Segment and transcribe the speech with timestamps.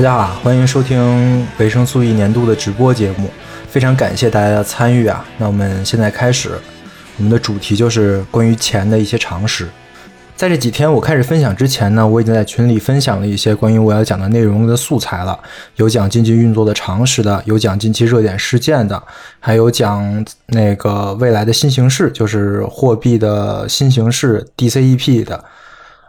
[0.00, 3.28] 大家好，欢迎收听维生素 E 年度的直播节目，
[3.68, 5.22] 非常感谢大家的参与啊！
[5.36, 6.52] 那我们现在开始，
[7.18, 9.68] 我们的主题就是关于钱的一些常识。
[10.34, 15.38] 在这几天我开始分享之前呢，我已经在群里分享了一些关于我要讲的内容的素材了，
[15.76, 19.02] 有讲经济运作的常识的，有讲近期热点事件的，
[19.38, 25.44] 还有讲那个未来的新形势，就是货币的新形势 DCEP 的。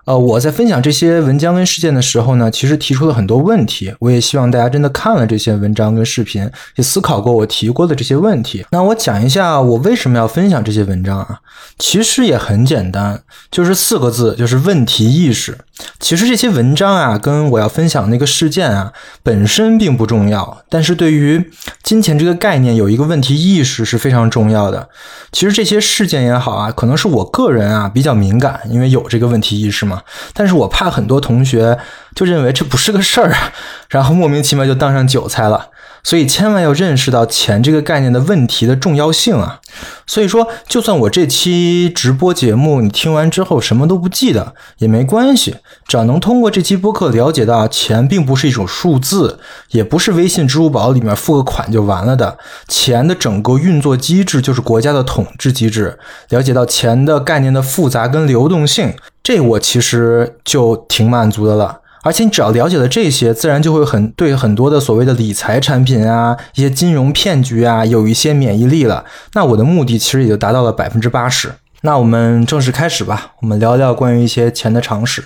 [0.05, 3.93] 呃，我在分享这些文章跟事件的时候呢，其实提出了很多问题。
[3.99, 8.65] 我也希望大家真的看了这些文章跟视频，也思考过我提过的这些问题。
[8.71, 11.39] 那我讲一下我为什么要分享这些文章啊？
[11.77, 15.57] 其实也很简单，就是四个字，就是问题意识。
[15.99, 18.91] 其实这些文章啊，跟我要分享那个事件啊，
[19.23, 21.51] 本身并不重要，但是对于
[21.83, 24.89] 金钱这个概念有一个问题意识是非常重要的。
[25.31, 29.90] 其实这些事件也好啊，可能是我个人啊比较敏感，因为有这个问题意识嘛。
[30.33, 31.77] 但是我怕很多同学
[32.15, 33.51] 就认为这不是个事儿啊，
[33.89, 35.67] 然后莫名其妙就当上韭菜了。
[36.03, 39.59] 所以千万要认识到钱这个概念的问题的重要性啊！
[40.07, 61.79] 所以说，就算我这期直播节目你听完之后什么都不记得也没关系，只要能通过这期播客了解到钱并不是一种数字，也不是微信、支付宝里面付个款就完了的，钱的整个运作机制就是国家的统治机制，了解到钱的概念的复杂跟流动性，这我其实就挺满足的了。
[62.03, 69.05] 而且你只要了解了这些，自然就会很对很多的所谓的理财产品啊、一些金融骗局啊有一些免疫力了。
[69.33, 71.51] 那我的目的其实也就达到了百分之八十。
[71.81, 75.25] 那我们正式开始吧，我们聊聊关于一些钱的常识。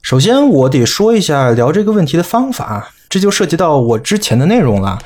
[0.00, 4.98] 首先，我得说一下聊这个问题的方法，这就涉及到我之前的内容了。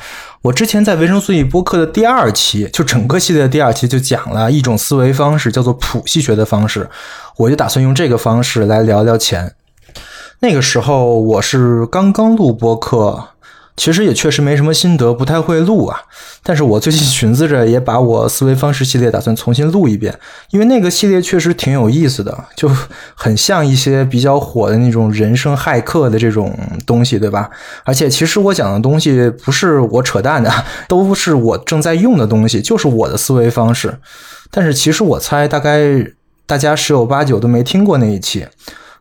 [0.43, 6.89] 我之前在维生素 E 播客的第二期，就整个系列的第二期就讲了一种思维方式，叫做谱系学的方式。
[7.37, 9.55] 我就打算用这个方式来聊聊钱。
[10.41, 13.31] 那个时候我是刚刚录播客，
[13.79, 16.01] 其实也确实没什么心得，不太会录啊。
[16.43, 20.19] 但是我最近寻思着也把我思维方式系列打算重新录一遍，
[20.51, 22.69] 因为那个系列确实挺有意思的，就
[23.15, 27.49] 很像一些比较火的那种人生骇客的这种东西，对吧？
[27.85, 30.53] 而且其实我讲的东西不是我扯淡的，
[30.89, 33.99] 都是我正在用的东西，就是我的思维方式。
[34.51, 36.05] 但是其实我猜大概
[36.47, 38.47] 大家十有八九都没听过那一期。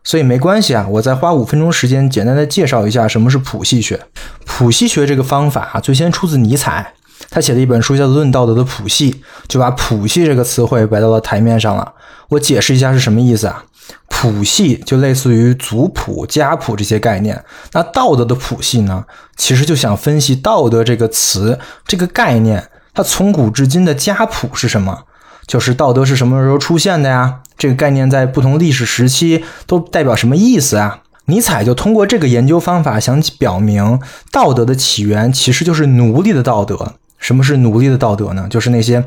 [0.08, 4.06] 所以没关系啊，我再花五分钟时间简单的介绍一下什么是谱系学。
[4.46, 6.94] 谱系学这个方法啊，最先出自尼采，
[7.28, 9.12] 他写了一本书叫做《论道德的谱系》，
[9.46, 11.92] 就把谱系这个词汇摆到了台面上了。
[12.30, 13.64] 我解释一下是什么意思啊？
[14.08, 17.44] 谱系就类似于族谱、家谱这些概念。
[17.72, 19.04] 那道德的谱系呢，
[19.36, 25.00] 其实就想分析道德这个词这个概念，它从古至今的家谱是什么？
[25.48, 27.40] 就是道德是什么时候出现的呀？
[27.56, 31.00] 这个概念在不同历史时期都代表什么意思啊？
[31.24, 33.98] 尼采就通过这个研究方法想表明，
[34.30, 36.94] 道德的起源其实就是奴隶的道德。
[37.18, 38.46] 什么是奴隶的道德呢？
[38.48, 39.04] 就是那些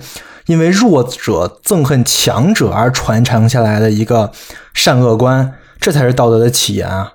[0.47, 4.31] 因为弱者憎恨强者而传承下来的一个
[4.73, 7.13] 善恶观，这才是道德的起源啊。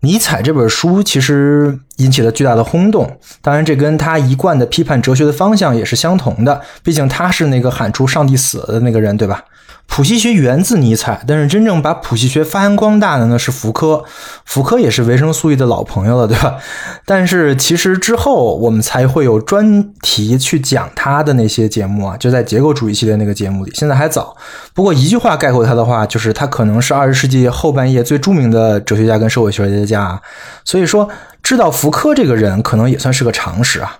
[0.00, 9.44] 尼采这本书其实引起了巨大的轰动，当然这跟他一贯的批判哲学的方向也是相同的，毕竟他是那个喊出“上帝死了”的那个人，对吧？
[9.88, 14.04] 谱系学源自尼采，但是真正把谱系学发扬光大的呢是福柯。
[14.44, 16.58] 福柯也是维生素 E 的老朋友了，对吧？
[17.06, 23.72] 但是其实之后我们才会有专题去讲他的那些节目啊，就在结构主义系列那个节目里。
[23.74, 24.36] 现在还早，
[24.74, 30.20] 不过一句话概括他的话，就是他可能是二十世纪后半叶最著名的哲学家跟社会学家。
[30.64, 31.08] 所以说，
[31.42, 33.98] 知道福柯这个人，可能也算是个常识啊。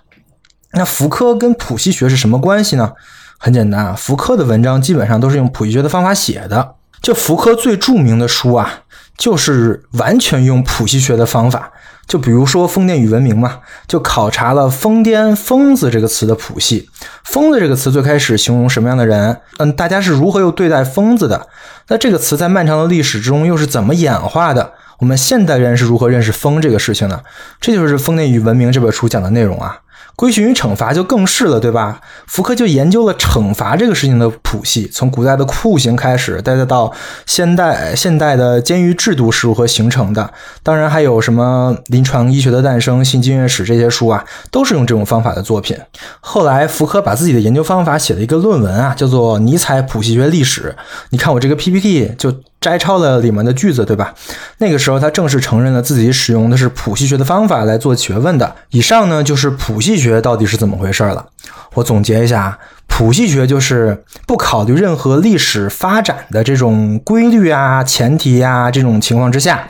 [0.72, 2.92] 那福柯跟谱系学是什么关系呢？
[3.38, 6.74] 很简单啊，福柯的文章基本上都是用谱系学的方法写的。
[7.02, 8.80] 就福柯最著名的书啊，
[9.16, 11.70] 就是完全用谱系学的方法。
[12.06, 16.88] 就比如说《疯癫与文明》嘛，就考察了“疯癫”“疯子”这个词的谱系。
[17.24, 19.40] 疯子这个词最开始形容什么样的人？
[19.58, 21.48] 嗯，大家是如何又对待疯子的？
[21.88, 24.72] 那这个词在漫长的历史之中又是怎么演化的？
[25.00, 27.24] 我们现代人是如何认识疯这个事情的？
[27.60, 29.80] 这就是《疯癫与文明》这本书讲的内容啊。
[30.16, 32.00] 规训与惩罚就更是了，对吧？
[32.26, 36.90] 福柯就研究了惩罚这个事情的谱系，从古代的酷刑开始，再到
[37.26, 40.32] 现代现代的监狱制度是如何形成的。
[40.62, 45.76] 当然还有什么临床医学的诞生、新经验史这些书啊，都是用这种方法的作品。
[46.20, 50.74] 后来福柯把自己的研究方法写了一个论文啊，叫做《尼采谱系学历史》。
[51.10, 52.32] 你看我这个 PPT 就。
[52.66, 54.12] 摘抄了里面的句子，对吧？
[54.58, 58.56] 那个时候他正式承认了自己使用的是谱系学的方法来做学问的。
[58.70, 61.26] 以上呢就是谱系学到底是怎么回事了。
[61.74, 62.58] 我总结一下，
[62.88, 69.68] 谱系学就是不考虑任何历史发展的这种规律啊、前提啊这种情况之下，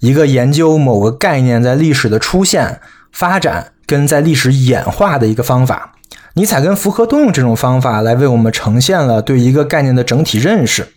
[0.00, 2.80] 一个研究某个概念在历史的出现、
[3.12, 5.92] 发展跟在历史演化的一个方法。
[6.34, 10.88] 尼采跟福柯都用这种方法来为我们呈现了对一个概念的整体认识。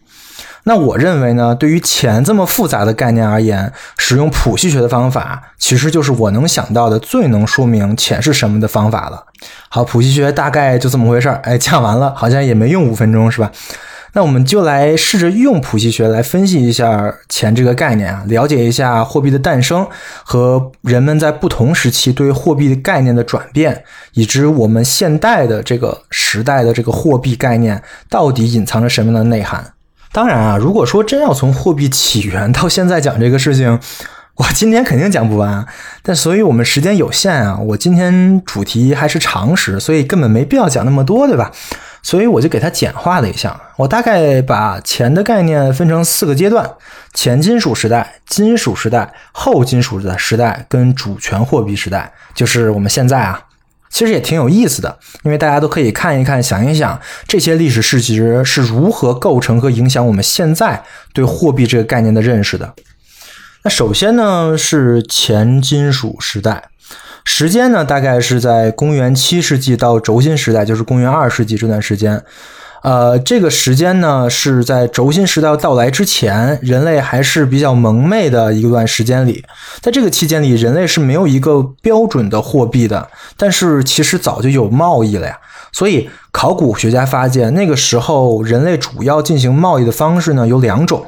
[0.67, 9.23] 那我认为呢，对于钱这么复杂的概念而言，使用谱系学的方法，其实就是我能想到的最能说明钱是什么的方法了。
[9.69, 11.39] 好，谱系学大概就这么回事儿。
[11.43, 13.51] 哎，讲完了，好像也没用五分钟，是吧？
[14.13, 19.85] 那我们就来试着用谱系学来分析一下钱这个概念啊，了解一下货币的诞生
[20.23, 23.83] 和人们在不同时期对货币的概念的转变，
[24.13, 29.74] 以及我们现代的这个时代的这个货币概念到底隐藏着什么样的内涵。
[30.15, 33.77] 当然啊，如果说真要从货币起源到现在讲这个事情，
[34.35, 35.67] 我今天肯定讲不完。
[36.01, 41.51] 但所以我们时间有限啊，我今天主题还是常识，所以根本没必要讲那么多，对吧？
[42.01, 46.65] 所以我就给它简化了一下，我大概把钱的概念分成四个阶段：
[47.13, 53.41] 前金属时代、金属时代、后金属的时代跟主权货币时代，就是我们现在啊。
[53.95, 56.99] 其实也挺有意思的，因为大家都可以看一看、想一想
[57.29, 60.83] 这些历史事实是如何构成和影响我们现在
[61.13, 62.73] 对货币这个概念的认识的。
[63.63, 66.65] 那首先呢是前金属时代，
[67.23, 72.21] 时间呢大概是在公元七世纪到轴心时代，就是公元二世纪这段时间。
[72.85, 79.43] 呃，这个时间呢是在轴心时代到来之前，人类还是比较蒙昧的一段时间里。
[79.81, 85.35] 在这个期间里，人类是没有一个标准的货币的，但是其实早就有贸易了呀。
[85.71, 91.07] 所以，考古学家发现，那个时候人类主要进行贸易的方式呢有两种。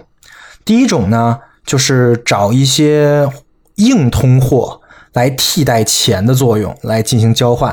[0.65, 3.29] 第一种呢，就是找一些
[3.75, 4.81] 硬通货
[5.13, 7.71] 来替代钱的作用来进行交换；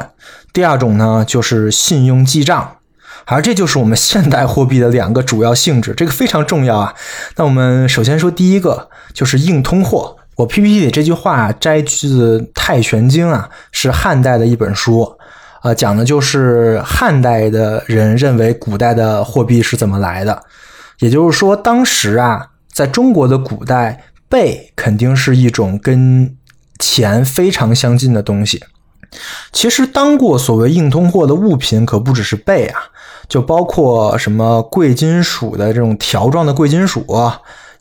[0.52, 2.76] 第二种呢，就是信用记账。
[3.26, 6.94] 而这就是我们现代货币的两个主要性质，这个非常重要啊。
[7.36, 10.16] 那我们首先说第一个，就是硬通货。
[10.36, 15.16] 我 PPT 里这句话摘自《太玄经》啊，是汉代的一本书，
[15.62, 20.42] 呃，讲的就是汉代的人认为古代的货币是怎么来的。
[20.98, 26.36] 也就是说，当时啊，在中国的古代，贝肯定是一种跟
[26.80, 28.62] 钱非常相近的东西。
[29.52, 32.80] 其实，当过所谓硬通货的物品可不只是贝啊。
[33.28, 37.04] 就包括什么贵金属的这种条状的贵金属，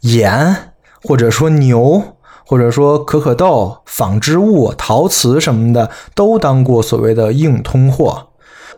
[0.01, 0.74] 盐，
[1.04, 2.01] 或者说牛，
[2.45, 8.28] 或者说可可豆、纺织物、陶瓷什么的，都当过所谓的硬通货。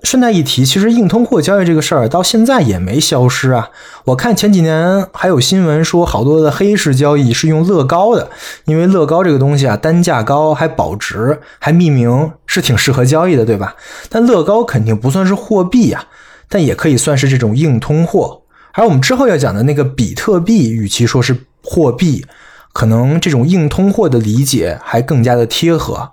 [0.04, 3.70] 顺带一提，其实硬通货交易这个事儿到现在也没消失啊。
[4.06, 8.30] 我看前几年还有新闻说，好多的黑市交易是用乐高的，
[8.66, 13.76] 因为乐高这个东西啊，单价高，还保值，还匿名，是挺适合交易的，对吧？
[14.10, 16.06] 但乐高肯定不算是货币呀。
[16.48, 18.42] 但也可以算是这种硬通货，
[18.74, 22.26] 而我们之后要讲的那个比特币，与其说是货币，
[22.74, 26.12] 可能这种硬通货的理解还更加的贴合。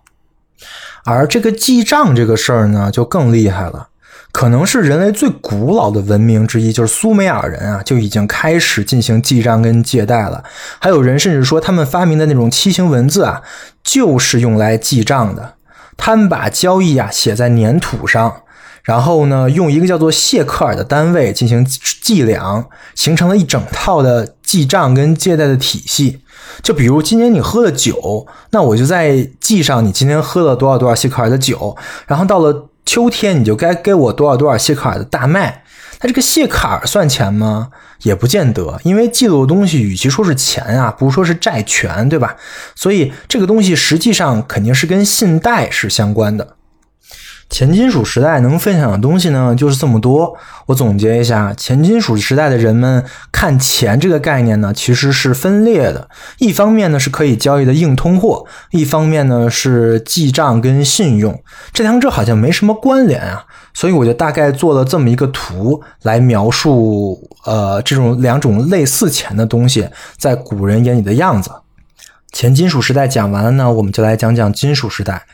[1.04, 3.88] 而这个记账这个事儿呢，就更厉害了，
[4.30, 10.44] 可能是人类最古老的文明之一，就是苏美尔人啊，就已经开始进行记账跟借贷了。
[10.78, 13.42] 还有人甚至说，他们发明的那种楔形文字啊，
[13.82, 15.54] 就是用来记账的。
[15.96, 18.41] 他们把交易啊写在粘土上。
[18.82, 26.20] 然后呢，用一个叫做谢克尔的单位进行计量，形成了一整套的记账跟借贷的体系。
[26.62, 31.76] 就比如今年你喝了酒，那我就在记上你今天喝了多少多少谢克尔的酒。
[32.06, 35.62] 然后到了秋天，你就该给我多少多少谢克尔的大麦。
[36.00, 37.68] 那这个谢克尔算钱吗？
[38.02, 42.36] 也不见得，因为记录的东西与其说是钱啊，不如说是债权，对吧？
[42.74, 46.56] 所以这个东西实际上肯定是跟信贷是相关的。
[47.52, 50.34] 前金属时代能分享的东西呢，就是这么多。
[50.64, 56.08] 我总结一下，前金属时代的人们看钱这个概念呢，其实是分裂的。
[56.38, 61.38] 一方面呢是可以交易的硬通货，一方面呢是记账跟信用，
[61.74, 63.44] 这两者好像没什么关联啊。
[63.74, 71.50] 所以我就大概做了这么一个图来描述，呃，这种两种类似钱的东西在古人眼里的样子。
[72.32, 75.26] 前金属时代讲完了呢，我们就来讲讲金属时代。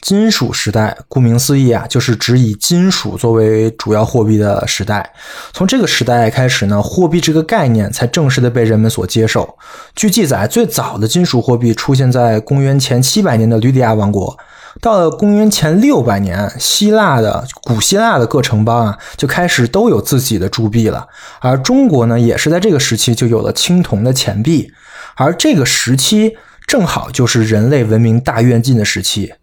[0.00, 5.12] 金属时代，顾名思义啊，就是指以金属作为主要货币的时代。
[5.52, 9.58] 从这个时代开始呢，货币这个概念才正式的被人们所接受。
[9.94, 14.38] 据记载，最早的金属货币出现在公元前七百年的吕底亚王国。
[14.80, 21.08] 到了公元前六百年，希腊的古希腊的各城邦啊，就开始都有自己的铸币了。
[21.40, 24.70] 而中国呢，也是在这个时期就有了青铜的钱币。
[25.16, 29.34] 而这个时期正好就是人类文明大跃进的时期。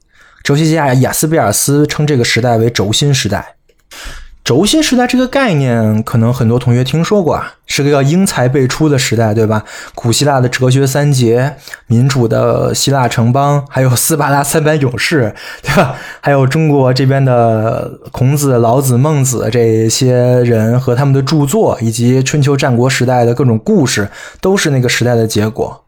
[0.45, 3.55] 哲学家雅斯贝尔斯称这个时代为轴心时代。
[4.43, 9.65] 轴心时代这个概念，可能很多同学听说过啊，是个要英才辈出的时代，对吧？
[9.95, 11.55] 古希腊的哲学三杰，
[11.87, 15.33] 民主的希腊城邦，还有斯巴达三百勇士，
[15.63, 15.95] 对吧？
[16.21, 24.07] 还有中国这边的孔子、老子、孟子这些人和他们的著作，以及春秋战国时代的各种故事，
[24.41, 25.84] 都是那个时代的结果。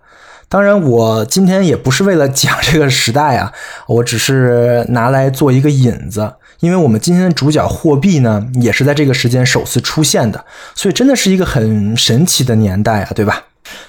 [0.49, 3.51] 当然，我今天也不是为了讲这个时代啊，
[3.87, 6.35] 我只是拿来做一个引子。
[6.61, 13.43] 因为我们今天的主角货币呢，也是在这个时间首次出现的，所以真的是一个很神奇的年代啊，对吧？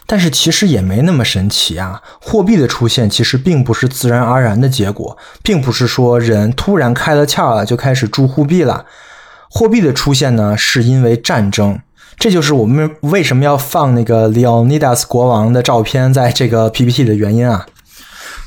[0.06, 2.02] 但是其实也没那么神奇啊。
[2.20, 8.84] 货币的出现其实并不是自然而然的结果，并不是说人突然开了窍了就开始铸货币了。
[9.48, 11.78] 货币的出现呢，是因为战争。
[12.16, 17.66] 这就是我们为什么要放那个 Leonidas 国王的照片在这个 PPT 的原因啊。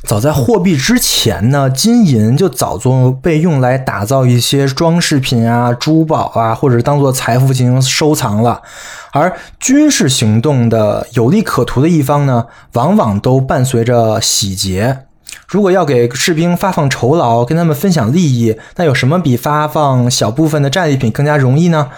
[0.03, 8.63] 早在货币之前呢，金银就早就被用来打造一些装饰品啊、珠宝啊，或者当做财富进行收藏了。
[9.11, 15.01] 而军事行动的有利可图的一方呢，往往都伴随着洗劫。
[15.47, 21.89] 如果要给士兵发放酬劳，跟他们分享利益，那有什么比发放小部分的战利品更加容易呢？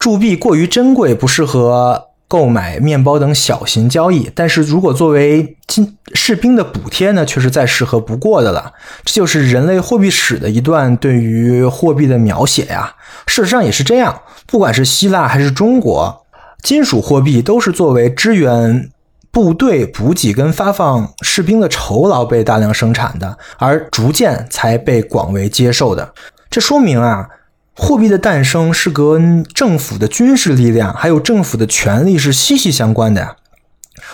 [0.00, 2.08] 铸币过于珍贵，不适合。
[2.30, 8.72] 购买面包等小型交易，但是如果作为金士兵的补贴呢，却是再适合不过的了。
[9.04, 12.94] 这就是人类货币史的一段对于货币的描写呀。
[13.26, 16.24] 事实上也是这样，不管是希腊还是中国，
[16.62, 18.88] 金属货币都是作为支援
[19.32, 26.14] 部队补给跟发放士兵的酬劳被大量生产的，而逐渐才被广为接受的。
[26.48, 27.28] 这说明啊。
[27.74, 33.36] 货币的诞生是跟政府的军事力量还有政府的权力是息息相关的呀。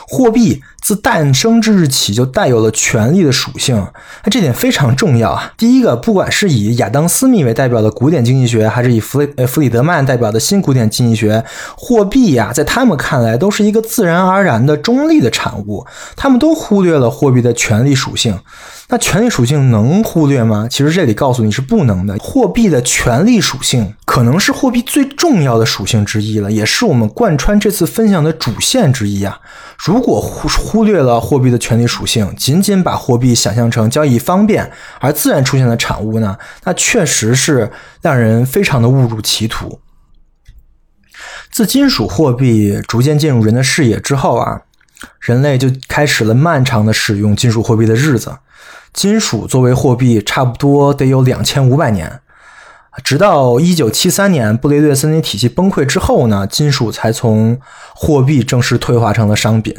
[0.08, 3.74] 货币自诞生之日起就带有了权力的属性，
[4.22, 5.52] 那这点非常重要啊。
[5.56, 11.44] 第一个，不管是以亚当·斯密为代表的古典经济学，还是以弗里弗里德曼代表的新古典经济学，
[11.76, 18.38] 货币呀，在他们看来都是一个自然而然的中立的产物，他们都忽略了货币的权力属性。
[18.88, 20.68] 那权力属性能忽略吗？
[20.70, 22.16] 其实这里告诉你是不能的。
[22.20, 29.40] 货币的权力属性可能是货币最重要的属性之一了，也是我们贯穿这次分享的主线之一啊。
[29.76, 36.36] 如果忽忽忽略了货币的权力属性，仅仅把货币想象成交易方便而自然出现的产物呢？
[36.64, 39.80] 那确实是让人非常的误入歧途。
[41.50, 44.64] 自金属货币逐渐进入人的视野之后啊，
[45.18, 48.36] 人类就开始了漫长的使用金属货币的日子。
[48.92, 52.20] 金属作为货币，差不多得有两千五百年，
[53.02, 57.58] 直到一九七三年布雷顿森林体系崩溃之后呢，金属才从
[57.94, 59.74] 货币正式退化成了商品。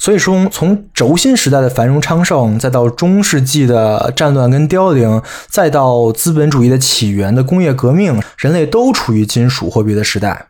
[0.00, 10.49] 所以说，从轴心时代的繁荣昌盛，再到中世纪的战乱跟凋零，再到资本主义的起源的工业革命，人类都处于金属货币的时代。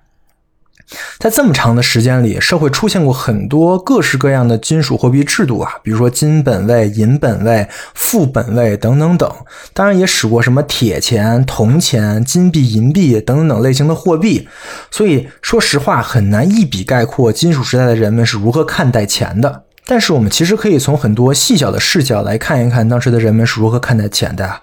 [1.19, 9.33] 在这么长的时间里，社会出现过很多各式各样的金属货币制度啊，比如说金本位、银本位、副本位等等等。
[9.73, 14.49] 当然，也使过什么铁钱、铜钱、金币、银币等等等类型的货币。
[14.91, 19.65] 所以说实话，很难一笔概括金属时代的人们是如何看待钱的。
[19.87, 24.61] 但是，我们其实可以从很多细小的视角来看一看当时的人们是如何看待钱的。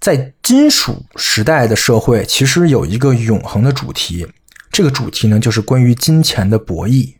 [0.00, 4.26] 在金属时代的社会，其实有一个永恒的主题。
[4.70, 7.14] 这个主题呢，就是关于金钱的博弈。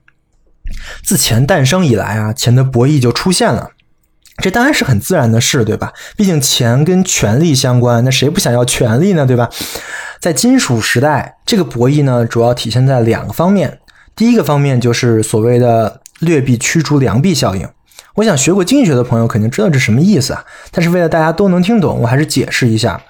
[1.02, 3.71] 自钱诞生以来啊，钱的博弈就出现了。
[4.42, 5.92] 这当然是很自然的事，对吧？
[6.16, 9.50] 毕竟钱跟权力相关，那谁不想要权力呢，对吧？
[10.21, 13.80] 在金属时代，这个博弈呢，主要体现在两个方面。
[14.16, 17.69] 第一个方面就是所谓的劣币驱逐良币效应。
[18.14, 23.02] 我想学过经济学的朋友肯定知道这什么意思啊，但是为了大家都能听懂，我还是解释一下。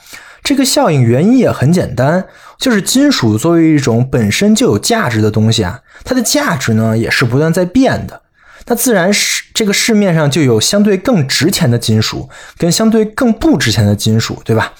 [0.42, 2.24] 这个效应原因也很简单，
[2.60, 8.22] 就是金属作为一种本身就有价值的东西啊，它的价值呢也是不断在变的。
[8.66, 14.74] 那自然是这个市面上就有相对更值钱的金属，跟相对更不值钱的金属，对吧？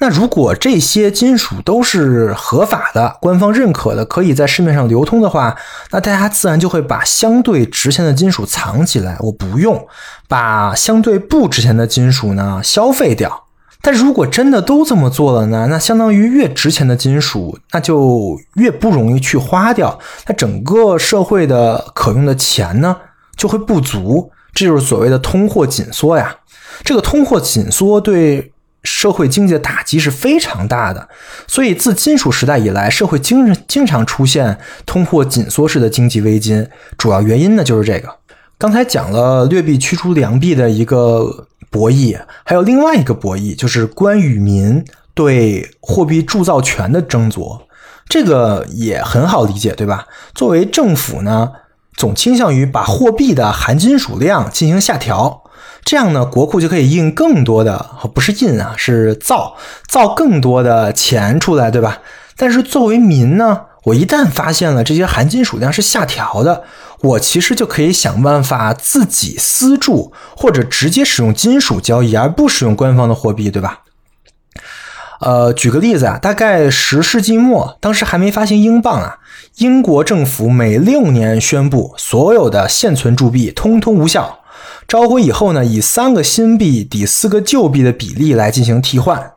[0.00, 5.56] 那如果这些金属都是合法的、官方认可的，可以在市面上流通的话，
[5.90, 9.86] 那大家自然就会把相对值钱的金属藏起来，我不用
[10.28, 13.47] 把相对不值钱的金属呢消费掉。
[13.90, 15.66] 但如果真的都这么做了呢？
[15.70, 22.94] 那相当于越值钱的金属，那就越不容易去花掉，那整个社会的可用的钱呢
[23.34, 26.36] 就会不足，这就是所谓的通货紧缩呀。
[26.84, 28.52] 这个通货紧缩对
[28.82, 31.08] 社会经济的打击是非常大的，
[31.46, 36.68] 所以自金属时代以来，社会经经常出现通货紧缩式的经济危机，
[36.98, 38.14] 主要原因呢就是这个。
[38.58, 41.46] 刚才讲了劣币驱逐良币的一个。
[41.70, 44.84] 博弈还有另外一个博弈，就是官与民
[45.14, 47.66] 对货币铸造权的争夺，
[48.08, 50.06] 这个也很好理解，对吧？
[50.34, 51.50] 作为政府呢，
[51.96, 55.42] 总倾向于把货币的含金属量进行下调，
[55.84, 59.56] 这样呢，国库就可以印更多的，不是印啊，是造
[59.86, 61.98] 造更多的钱出来，对吧？
[62.36, 66.64] 但是作为民呢，我一旦发现了这些含金属量是下调的，
[67.00, 73.80] 我其实就可以想办法自己私铸，或者直接使用金属交易，而不使用官方的货币，对吧？
[75.20, 79.18] 呃，举个例子啊，大概十世纪末，当时还没发行英镑啊，
[79.56, 84.40] 英国政府每六年宣布所有的现存铸币通通无效，
[84.86, 89.32] 召回以后呢，以三个新币抵四个旧币的比例来进行替换。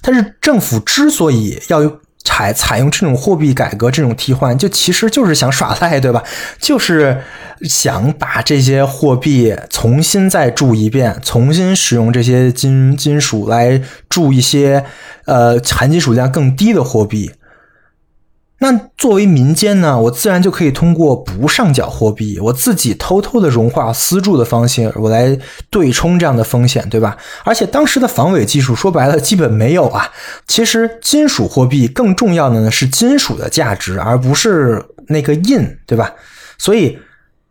[0.00, 6.22] 但是政府之所以要用采采用这种货币改革，这种替换，就其实就是想耍赖，对吧？
[6.60, 7.22] 就是
[7.62, 13.80] 想把这些货币重新再铸一遍，重新使用这些金金属来
[14.10, 14.84] 铸一些
[15.24, 17.32] 呃含金属量更低的货币。
[18.60, 25.38] 那作为民间呢，我自然就可以通过不上缴货币，我自己偷偷的融化私铸的方式，我来
[25.70, 27.16] 对冲这样的风险，对吧？
[27.44, 30.10] 而且当时的防伪技术说白了基本没有啊。
[30.48, 36.14] 其实金属货币更重要的呢是金属的价值，而不是那个印，对吧？
[36.58, 36.98] 所以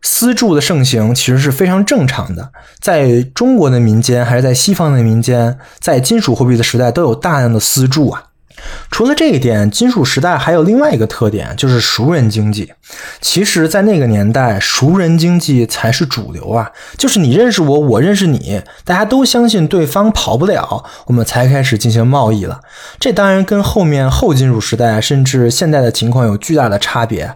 [0.02, 8.24] 私铸的盛行其实是非常正常的，在中国的民间还是在西方的民间，在金属货币的时代都有大量的私铸啊。
[8.90, 12.72] 除了这一点，金属时代还有另外一个特点，就是熟人经济。
[13.20, 22.60] 其实，在那个年代，熟人经济才是主流啊，就是你认识我，我认识你，大家都相信对方跑不了，我们才开始进行贸易了。
[22.98, 27.34] 这当然跟后面后金属时代，甚至现在的情况有巨大的差别。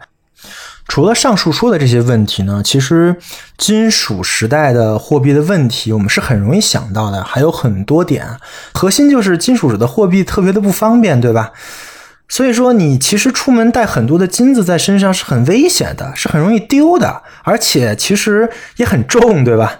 [0.89, 3.17] 除了上述说的这些问题呢，其实
[3.57, 8.27] 金属时代的货币的问题，我们是很容易想到的，还有很多点。
[8.75, 11.53] 核心就是金属的货币特别的不方便，对吧？
[12.29, 19.79] 所以说，你其实出门带很多的金子在身上是很危险的，是很容易丢的，而且其实也很重，对吧？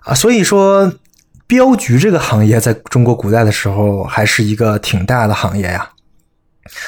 [0.00, 0.92] 啊，所以说，
[1.46, 5.88] 镖局这个行业在中国古代的时候还是一个挺大的行业呀。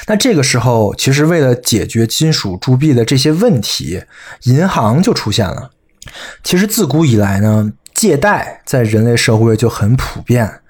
[0.07, 4.03] 那这个时候，其实为了解决金属铸币的这些问题，
[4.45, 5.71] 银行就出现了。
[6.43, 10.61] 其实自古以来呢，借贷在人类社会就很普遍，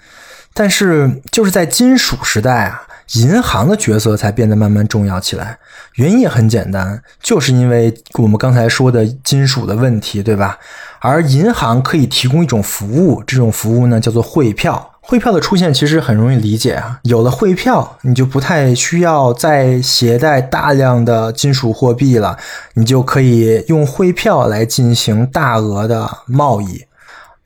[0.55, 5.59] 但是就是在金属时代啊，银行的角色才变得慢慢重要起来。
[5.95, 10.59] 原因也很简单，就是因为我们刚才说的金属的问题，对吧？
[11.01, 14.96] 而银行可以提供一种服务，这种服务呢叫做汇票。
[15.09, 22.37] 汇票的出现其实很容易理解啊，有了汇票，你就不太需要再携带大量的金属货币了，
[22.75, 26.85] 你就可以用汇票来进行大额的贸易。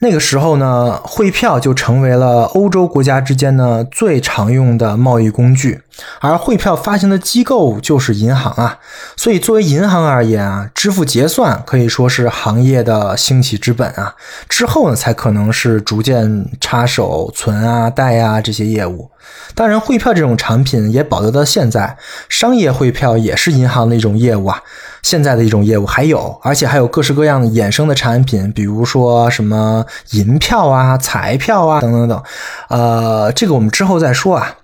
[0.02, 5.82] 那个时候呢，汇票就成为了欧洲国家之间呢最常用的贸易工具，
[6.20, 8.78] 而汇票发行的机构就是银行啊。
[9.14, 14.14] 所以，作为银行而言啊，支付结算可以说是行业的兴起之本啊。
[14.48, 19.10] 之后呢，才可能是逐渐插手存啊、贷啊这些业务。
[19.54, 21.96] 当然，汇票这种产品也保留到现在，
[22.28, 24.62] 商业汇票也是银行的一种业务啊。
[25.02, 32.22] 现在的一种业务还有，而且还有各式各样的衍生的产品，比如说什么银票啊、彩票啊等等等。
[32.68, 34.56] 呃，这个我们之后再说啊。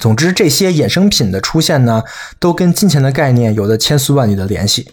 [0.00, 2.02] 总之，这些衍生品的出现呢，
[2.38, 4.92] 都跟金钱的概念有着千丝万缕的联系。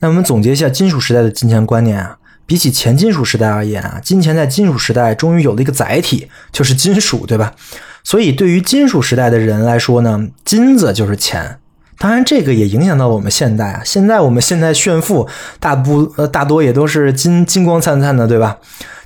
[0.00, 7.54] 那我们总结一下金属时代的金钱观念啊，比起前金属时代而言啊，金钱在金属时代终于有了一个载体，就是金属，对吧？
[8.02, 11.58] 所以，对于金属时代的人来说呢，金子就是钱。
[11.96, 13.82] 当然，这个也影响到我们现代啊。
[13.84, 15.26] 现在我们现在炫富，
[15.58, 18.58] 大部呃大多也都是金金光灿灿的，对吧？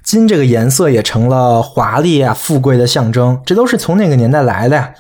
[0.03, 4.90] 金这个颜色也成了华丽啊、富贵的象征，这都是从那个年代来的呀。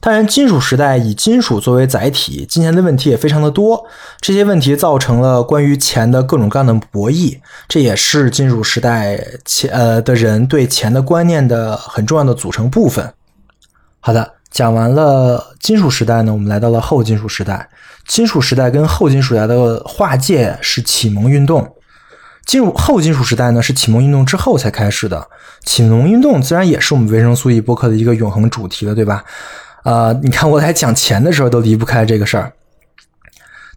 [0.00, 3.84] 当然，金属时代以金属作为载体，金钱的问题也非常的多。
[4.20, 13.12] 这些问题造成了关于钱的各种各样的博弈，这也是金属时代钱呃的人对钱的观念的很重要的组成部分。
[14.00, 14.34] 好的。
[14.50, 17.70] 讲完了金属时代呢，我们来到了后金属时代。
[18.08, 21.76] 金属时代跟后金属时代的划界是启蒙运动。
[22.44, 25.28] 进入后金属时代呢，是启蒙运动之后才开始的。
[25.64, 29.24] 启蒙运动自然也是我们维生素 E 播客的一个永恒主题了，对吧？
[29.84, 32.52] 呃，你看我在讲钱的时候都离不开这个事儿。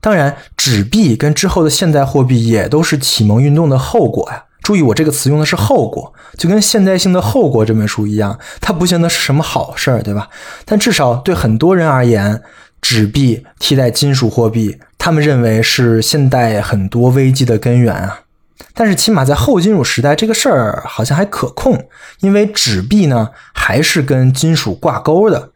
[0.01, 4.43] 当然，纸币跟之后的现代货币也都是启蒙运动的后果呀。
[4.61, 10.29] 注意，我这个词用的是后果，就跟《现代性的后果》这本书一样，它不见得是什么好事儿，对吧？
[10.65, 12.41] 但至少对很多人而言，
[12.81, 18.21] 纸币替代金属货币，他们认为是现代很多危机的根源啊。
[18.73, 21.87] 但是起码在后金属时代，这个事儿好像还可控，
[22.21, 25.51] 因为纸币呢还是跟金属挂钩的。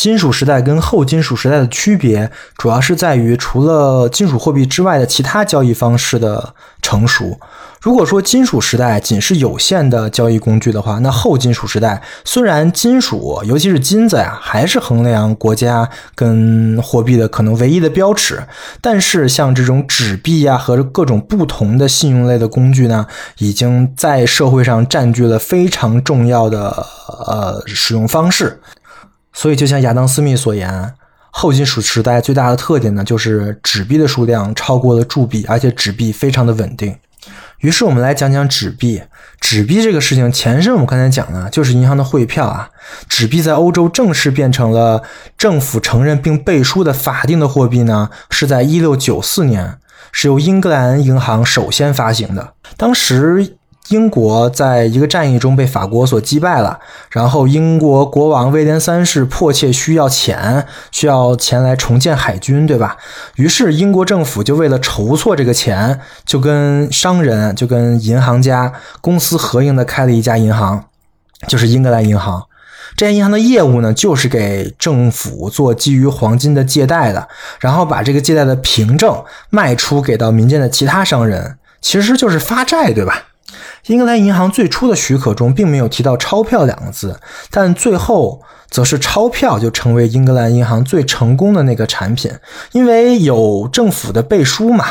[0.00, 7.38] 金属时代跟后金属时代的区别，主要是在于除了金属货币之外的其他交易方式的成熟。
[7.82, 18.42] 如果说金属时代仅是有限的交易工具的话，那后金属时代虽然金属，尤其是金子呀，还是衡量国家跟货币的可能唯一的标尺，
[18.80, 26.86] 但是像这种纸币呀和各种不同的信用类的工具呢，已经在社会上占据了非常重要的
[27.26, 28.58] 呃使用方式。
[29.32, 30.94] 所以，就像亚当·斯密所言，
[31.30, 36.96] 后金属时代最大的特点呢，就是纸币的数量超过了铸币，而且纸币非常的稳定。
[37.60, 39.02] 于是我们来讲讲纸币。
[39.40, 42.70] 纸币这个事情，前身我们刚才讲了就是银行的汇票啊。
[43.08, 45.02] 纸币在欧洲正式变成了
[45.38, 49.78] 政府承认并背书的法定的货币呢，是在一六九四年，
[50.10, 52.54] 是由英格兰银行首先发行的。
[52.76, 53.58] 当时。
[53.90, 56.78] 英国在一个战役中被法国所击败了，
[57.10, 62.96] 然后英国国王威廉三世迫切需要钱，需要钱来重建海军，对吧？
[63.34, 70.84] 于是英国政府就为了筹措这个钱，就跟商人、就跟银行家公司合营的开了一家银行，
[71.48, 72.44] 就是英格兰银行。
[72.96, 77.26] 这家银行的业务呢，就是给政府做基于黄金的借贷的，
[77.58, 83.24] 然后把这个借贷的凭证卖出给到民间的其他商人，其实就是发债，对吧？
[83.86, 87.20] 英格兰银行最初的许可中并没有提到钞票两个字，
[87.50, 92.30] 但最后则是钞票就成为英格兰银行最成功的那个产品，
[92.72, 94.84] 因为有政府的背书嘛，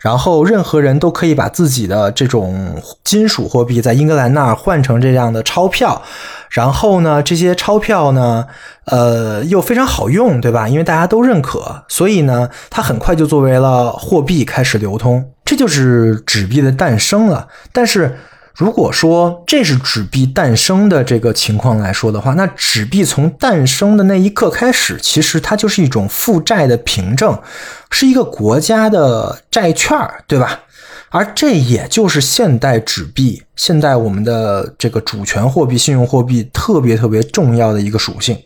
[0.00, 6.02] 然后任何人都可以把自己的这种金属货币在英格兰那儿换成这样的钞票，
[6.50, 8.46] 然后呢，这些钞票呢，
[8.86, 10.66] 呃，又非常好用，对吧？
[10.66, 17.48] 因为大家都认可，所以呢，它很快就作为了货币开始流通，这就是纸币的诞生了。
[17.72, 18.14] 但是。
[18.58, 27.38] 如果说这是纸币诞生的这个情况来说的话，那纸币从诞生的那一刻开始，其实它就是一种负债的凭证，
[27.90, 29.94] 是一个国家的债券，
[30.26, 30.60] 对吧？
[31.10, 38.38] 而这也就是现代纸币、现代我们的这个主权货币、信用货币特别特别重要的一个属性。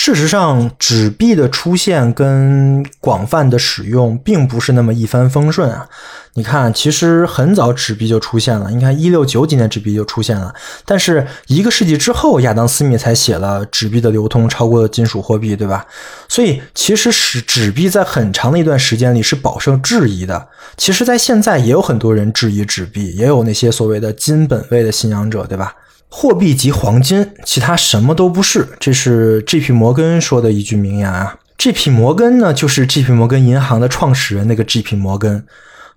[0.00, 5.88] 事实上，纸币的出现跟广泛的使用并不是那么一帆风顺啊。
[6.34, 8.70] 你看，其实很早纸币就出现了。
[8.70, 10.54] 你看，一六九几年纸币就出现了，
[10.86, 15.84] 但是一个世纪之后，亚当·斯密才写了纸币的流通超过了金属货币，对吧？
[16.28, 20.46] 所以，其实使纸币在很长的一段时间里是饱受质疑的。
[20.76, 25.74] 其实，在现在也有很多人质疑纸币，也有那些所谓的金本位的信仰者，对吧？
[26.08, 28.66] 货币即黄金，其他什么都不是。
[28.80, 29.72] 这是 G.P.
[29.72, 31.36] 摩根说的一句名言啊。
[31.58, 31.90] G.P.
[31.90, 33.12] 摩根呢，就是 G.P.
[33.12, 34.96] 摩根银行的创始人那个 G.P.
[34.96, 35.44] 摩根。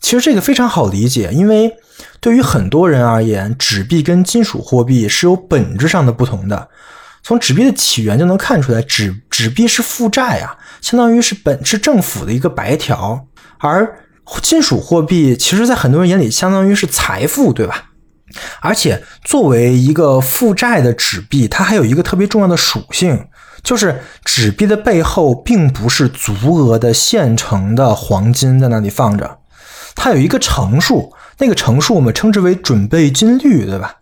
[0.02, 1.72] 其实这个非常好理解，因为
[2.20, 6.70] 对于很多人而言，纸币跟金属货币是有本质上的不同的。
[7.24, 13.28] 从纸币的起源就能看出来，纸纸币是负债啊，相当于是本是政府的一个白条，
[13.60, 14.00] 而
[14.42, 17.91] 金属货币其实在很多人眼里相当于是财富，对吧？
[18.62, 23.28] 而且作为一个负债的纸币，它还有一个特别重要的属性，
[23.64, 29.38] 就是纸币的背后并不是足额的现成的黄金在那里放着，
[29.96, 33.96] 它有一个乘数，那个乘数我们称之为准备金率，对吧？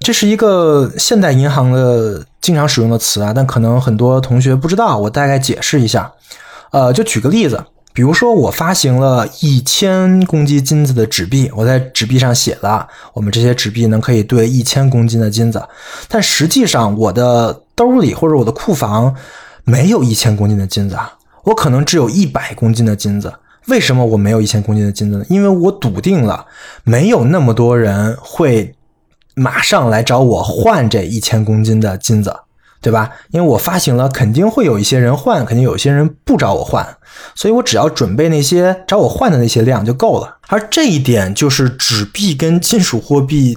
[0.00, 6.12] 这是一个现代银行的经常使用的词啊，但可能很多同学不知道，我大概解释一下。
[6.72, 7.64] 呃，就举个例子。
[7.94, 15.62] 比如说，我发行了一千公斤金子的纸币，我在纸币上写了，我们这些纸币能可以兑一千公斤的金子，
[16.08, 19.14] 但实际上我的兜里或者我的库房
[19.64, 21.12] 没有一千公斤的金子啊，
[21.44, 23.32] 我可能只有一百公斤的金子。
[23.68, 25.24] 为什么我没有一千公斤的金子呢？
[25.28, 26.46] 因为我笃定了，
[26.84, 28.74] 没有那么多人会
[29.34, 32.34] 马上来找我换这一千公斤的金子。
[32.82, 33.10] 对吧？
[33.30, 36.96] 因为我发行了，肯定会有一些人换，肯定有些人不找我换，
[37.34, 40.38] 所以我只要准备那些找我换的那些量就够了。
[40.48, 43.56] 而这一点就是纸币跟金属货币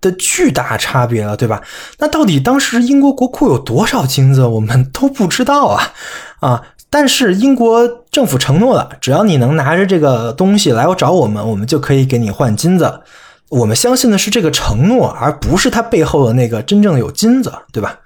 [0.00, 1.62] 的巨大差别了，对吧？
[1.98, 5.92] 那到底当时英国国库有多少金子，我们都不知道啊
[6.40, 6.62] 啊！
[6.90, 13.00] 但是英国政府承诺了，只要你能拿着这个东西来找我们，我们就可以给你换金子。
[13.48, 17.98] 我们相信的是这个承诺，而不是它背后的那个真正有金子，对吧？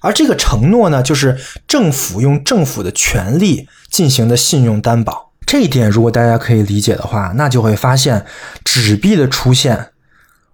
[0.00, 5.32] 而这个承诺呢，就是政府用政府的权力进行的信用担保。
[5.46, 8.24] 这一点，如果大家可以理解的话，那就会发现，
[8.64, 9.88] 纸币的出现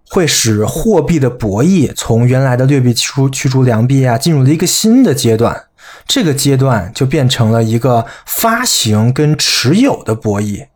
[0.08, 5.64] 会使货币的博弈从原来的劣币驱逐驱逐良币啊，进入了一个新的阶段。
[6.06, 10.66] 这个阶段就变成了一个发行跟持有的博弈，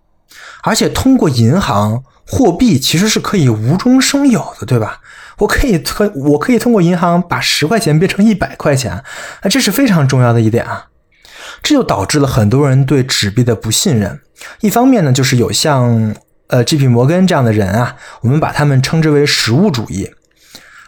[0.62, 2.04] 而且通过银行。
[2.30, 5.00] 货币其实是可以无中生有的，对吧？
[5.38, 9.02] 我可以通，我可以通过银行把十块钱变成一百块钱，啊，
[9.50, 10.86] 这是非常重要的一点啊。
[11.62, 14.20] 这就导致了很多人对纸币的不信任。
[14.60, 16.14] 一方面呢，就是有像
[16.46, 16.86] 呃 G.P.
[16.86, 20.10] 摩根这样的人啊，我们把他们称之为实物主义。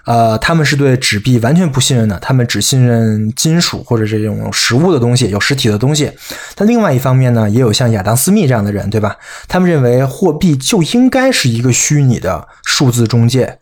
[0.05, 6.11] 呃，他们是对纸币完全不信任的，他们只信任金属或者这种实物的东西，有实体的东西。
[6.55, 9.17] 但另外一方面呢，也有像亚当·斯密这样的人，对吧？
[9.47, 13.59] 他们认为货币就应该是一个虚拟的数字中介。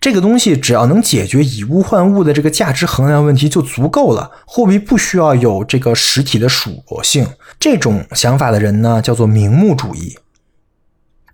[0.00, 7.26] 这个东西只要能解决以物换物的这个价值衡量问题就足够了，货币不需要有这个实体的属性。
[7.58, 10.16] 这种想法的人呢，叫做名目主义。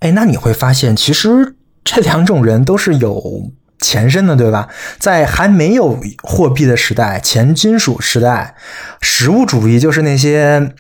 [0.01, 1.55] 哎，那你会发现，其实
[1.85, 4.69] 这两种人都是有前身的，对吧？
[4.99, 8.55] 在还没有货币的时代，前金属时代，
[9.01, 10.75] 实物主义就是那些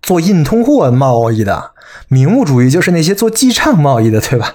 [0.00, 1.72] 做硬通货贸易的，
[2.08, 4.54] 名目主义就是那些做记账贸易的，对吧？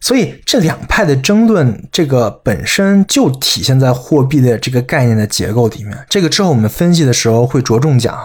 [0.00, 6.06] 所以这两派的争论，这个本身就体现在货币的这个概念的结构里面。
[6.08, 8.16] 这个之后我们分析的时候会着重讲。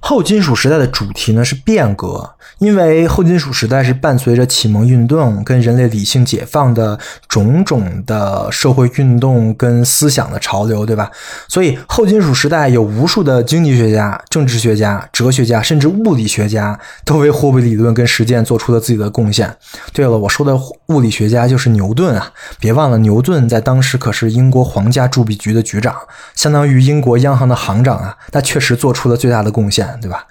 [0.00, 11.10] 后金属时代的主题呢是变革，因为后金属时代是伴随着启蒙运动跟人类理性解放的种种的社会运动跟思想的潮流，对吧？
[11.48, 19.56] 所以后金属时代有无数的经济学家、政治学家、哲学家，甚至物理学家都为货币理论跟实践做出了自己的贡献。
[19.92, 22.32] 对了，我说的物理学家就是牛顿啊！
[22.60, 25.94] 别忘了，牛顿在当时可是英国皇家铸币局的局长，
[26.34, 28.16] 相当于英国央行的行长啊！
[28.30, 29.84] 他确实做出了最大的贡献。
[30.04, 30.26] 对吧？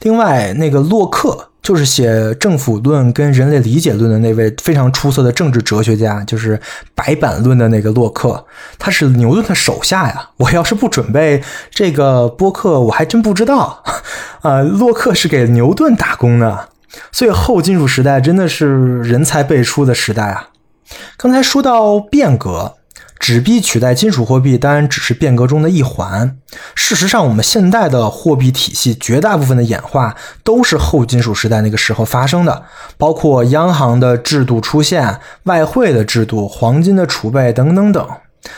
[0.00, 6.58] 另外，那个洛克就是写《政府论》跟《人类理解论》的那位非常出色的政治哲学家，就是
[6.94, 8.44] 白板论的那个洛克，
[8.78, 10.30] 他是牛顿的手下呀。
[10.38, 13.82] 我要是不准备这个播客，我还真不知道
[14.40, 14.62] 啊。
[14.62, 16.70] 洛克是给牛顿打工的，
[17.12, 20.48] 所以后金属时代真的是人才辈出的时代啊。
[21.18, 22.76] 刚才说到变革。
[23.20, 26.38] 纸币取代金属货币，当然只是变革中的一环。
[26.74, 32.64] 事实上，我们现代的货币体系绝大部分的演化都是后金属时代那个时候发生的，
[32.96, 38.08] 包括央行的制度出现、外汇的制度、黄金的储备等等等。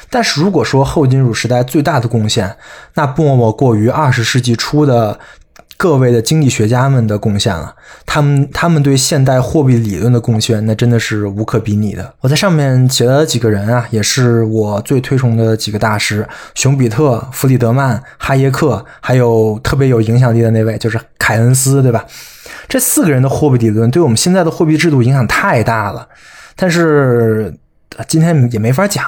[0.08, 2.56] 但是，如果说后金属时代最大的贡献，
[2.94, 5.18] 那不莫过于二十世纪初的。
[5.82, 7.74] 各位的经济学家们的贡献了，
[8.06, 12.14] 他们他们对现代货币理论的贡献，那真的是无可比拟的。
[12.20, 22.04] 我在上面写了几个人啊，也是我最推崇的几个大师：熊彼特、弗里德曼、哈耶克，还有特别有影响力的那位就是凯恩斯，对吧？
[22.68, 26.08] 这四个人的货币理论对我们现在的货币制度影响太大了。
[26.54, 27.52] 但是
[28.06, 29.04] 今天也没法讲，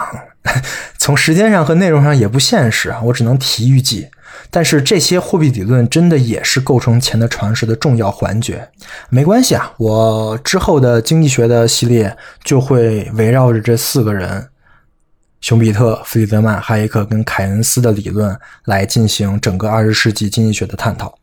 [0.99, 4.09] 从时间上和内容上也不现实啊，我只能提一记。
[4.51, 8.69] 但是这些货币理论真的也是构成钱的常识的重要环节。
[9.09, 14.49] 没关系啊，我之后的经济学的系列就会围绕着这四个人——
[15.41, 21.19] 熊彼特、弗里德曼、哈耶克跟凯恩斯的理论来进行整个二十世纪经济学的探讨。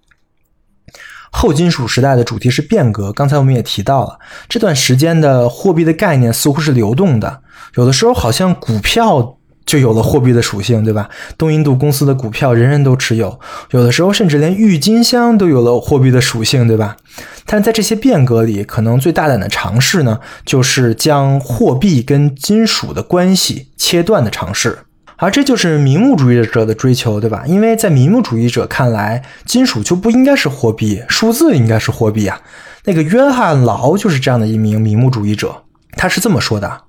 [1.31, 4.19] 后金属时代的主题是变革，刚才我们也提到了，
[4.49, 7.41] 这段时间的货币的概念似乎是流动的，
[7.75, 9.37] 有的时候好像股票。
[9.65, 11.09] 就有了货币的属性，对吧？
[11.37, 13.39] 东印度公司的股票人人都持有，
[13.71, 16.97] 有的时候甚至连郁金香都有了货币的属性，对吧？
[17.45, 24.79] 但在这些变革里，可能最大胆的尝试呢，就是将货币跟金属的关系切断的尝试，
[25.17, 27.43] 而这就是名目主义者的追求，对吧？
[27.45, 32.41] 因为在名目主义者看来，金属就不应该是货币，数字应该是货币啊。
[32.85, 35.63] 那个约翰劳就是这样的一名名目主义者，
[35.95, 36.81] 他是这么说的：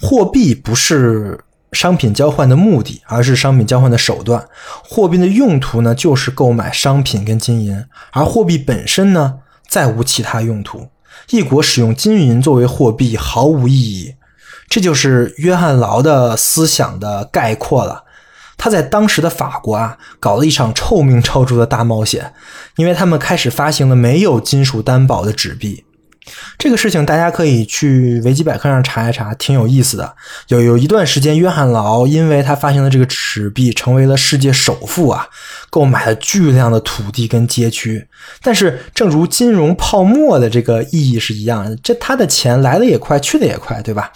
[0.00, 1.38] 货币不是。
[1.72, 4.46] 商品交换的目的，而是商品交换的手段。
[4.82, 10.88] 货币的用途呢，就是购买商品跟金银，而货币本身呢，再无其他用途。
[11.30, 14.14] 一国使用金银作为货币毫无意义。
[14.68, 18.04] 这就是约翰劳的思想的概括了。
[18.58, 22.32] 他在当时的法国啊，搞了一场臭名昭著的大冒险，
[22.76, 25.85] 因为他们开始发行了没有金属担保的纸币。
[26.58, 30.14] 这个事情大家可以去维基百科上查一查，挺有意思的。
[30.48, 35.28] 有有一段时间，约翰劳因为他发行的这个纸币成为了世界首富啊，
[35.70, 38.06] 购买了巨量的土地跟街区。
[38.42, 44.10] 但是，正如金融泡沫的这个意义是一样的，这他的钱来的也快，去的也快，对吧？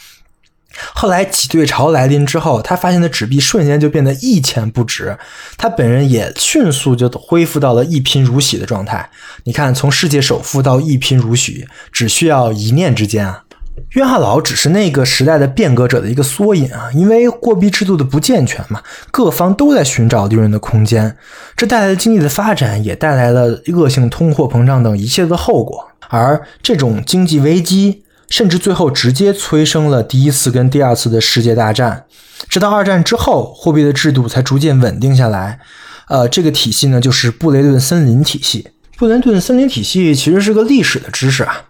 [0.95, 5.17] 后来挤兑潮来临之后，他发现的纸币瞬间就变得一钱不值，
[5.57, 9.11] 他本人也迅速就恢复到了一贫如洗的状态。
[9.45, 13.45] 你看，从世界首富到一贫如洗，只需要一念之间啊！
[13.93, 21.17] 约翰劳只是那个时代的变革者的一个缩影啊，因为货币制度的不健全嘛，各方都在寻找利润的空间，
[21.57, 25.89] 这带来的经济的发展，也带来了恶性通货膨胀等一切的后果。
[26.09, 32.07] 而这种经济危机，甚至最后直接催生了第一次跟第二次的世界大战。
[32.49, 35.61] 直到二战之后，货币的制度才逐渐稳定下来。
[36.09, 38.69] 呃，这个体系呢，就是布雷顿森林体系。
[38.97, 41.65] 布雷顿森林体系其实是个历史的知识啊。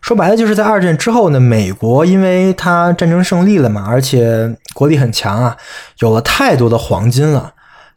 [0.00, 5.56] 说白了，就是在二战之后呢，美国因为它战争胜利了嘛，而且国力很强啊，
[5.98, 7.52] 有了太多的黄金了。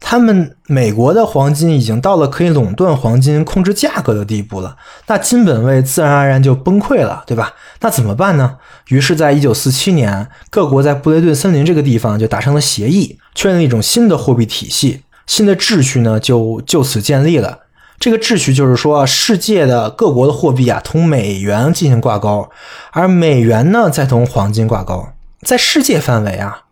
[0.05, 4.75] 他们美国的黄金已经到了可以垄断黄金、控制价格的地步了，
[5.07, 7.53] 那金本位自然而然就崩溃了，对吧？
[7.79, 8.57] 那怎么办呢？
[8.89, 17.59] 于是，在一九四七年，各国在布雷顿森林这个地方就达成了协议，确认了一种新的货币体系，新的秩序呢就就此建立了。
[17.97, 22.49] 这个秩序就是说，世界的各国的货币啊，同美元进行挂钩，
[22.91, 25.07] 而美元呢，再同黄金挂钩。
[25.41, 26.63] 在世界范围啊，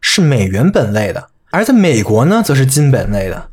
[0.00, 3.48] 是美元本位的；而在美国呢，则是金本位的。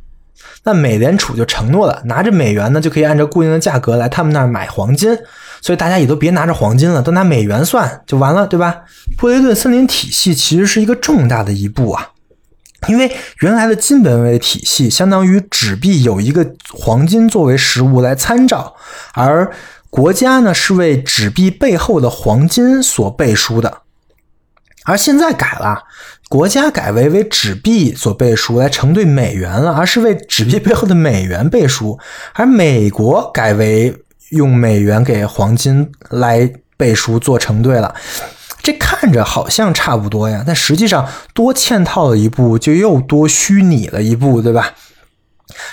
[0.65, 5.17] 那美联储就承诺了，拿着美元呢，就可以按照固定的价格来他们那儿买黄金。
[5.61, 8.81] 所以大家也都别拿着黄金了，都拿美元算就完了，对吧？
[9.17, 12.09] 布雷顿森林体系其实是一个重大的一步啊。
[12.89, 18.75] 因为原来的金本位体系相当于纸币有一个黄金作为实物来参照，
[19.13, 19.49] 而
[19.89, 23.83] 国家呢是为纸币背后的黄金所背书的。
[24.83, 25.83] 而现在改了，
[26.33, 31.99] 国家改为为纸币所背书来承兑美元了，而是为纸币背后的美元背书。
[32.33, 33.95] 而美国改为
[34.29, 37.93] 用美元给黄金来背书做承兑了。
[38.63, 44.73] 这看着好像差不多呀，但实际上多嵌套了一步，就又多虚拟了一步，对吧？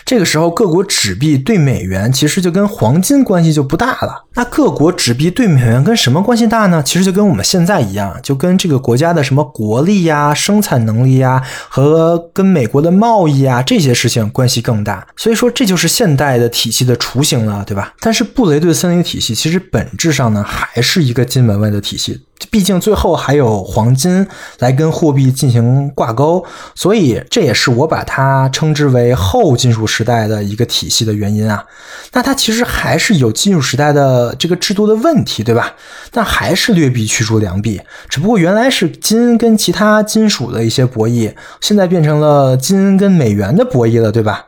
[0.04, 4.24] 这个时候，各国纸币对美元其实就跟黄金关系就不大了。
[4.34, 6.82] 那各国纸币对美元跟什么关系大呢？
[6.82, 15.06] 其实就跟我们现在一样，就跟这个国家的什么国力呀、生产能力呀，和跟美国的贸易啊这些事情关系更大。
[15.16, 17.94] 所以说，这就是现代的体系的雏形了，对吧？
[18.00, 22.20] 但是布雷顿森林体系其实本质上呢，还是一个金本位的体系。
[22.48, 24.26] 毕竟最后还有黄金
[24.60, 31.64] 来跟货币进行挂钩，所以这也是我把它称之为后金属时代的一个体系的原因啊。
[32.12, 35.74] 那它其实还是有金属时代的这个制度的问题，对吧？
[36.10, 44.46] 但还是劣币驱逐良币，只不过原来是金跟其他金属的一些博弈，现在变成了金跟美元的博弈了，对吧？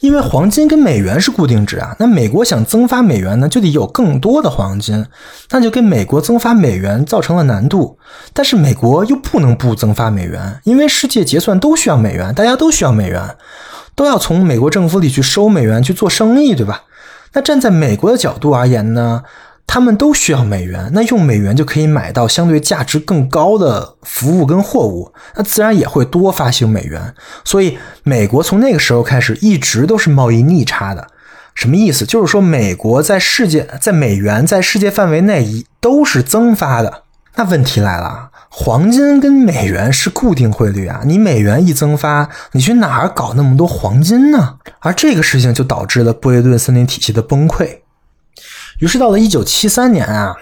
[0.00, 5.06] 因为黄金跟美元是固定值啊，那美国想增发美元呢，就得有更多的黄金，
[5.50, 7.98] 那就给美国增发美元造成了难度。
[8.32, 13.36] 但是美国又不能不增发美元，因为世界结算都需要美元，大家都需要美元，
[13.94, 16.82] 都要从美国政府里去收美元去做生意，对吧？
[17.34, 19.22] 那站在美国的角度而言呢？
[19.68, 27.14] 他们都需要美元，那用美元就可以买到相对价值更高的服务跟货物，那自然也会多发行美元。
[27.44, 31.06] 所以，美国从那个时候开始一直都是贸易逆差的。
[31.54, 32.06] 什么意思？
[32.06, 37.02] 就是说，美国在世界在美元在世界范围内一都是增发的。
[37.34, 44.54] 那问题来了，黄金跟美元是固定汇率啊，你美元一增发，你去哪儿搞那么多黄金呢？
[44.80, 47.80] 而这个事情就导致了布雷顿森林体系的崩溃。
[48.78, 50.36] 于是到了一九七三年啊，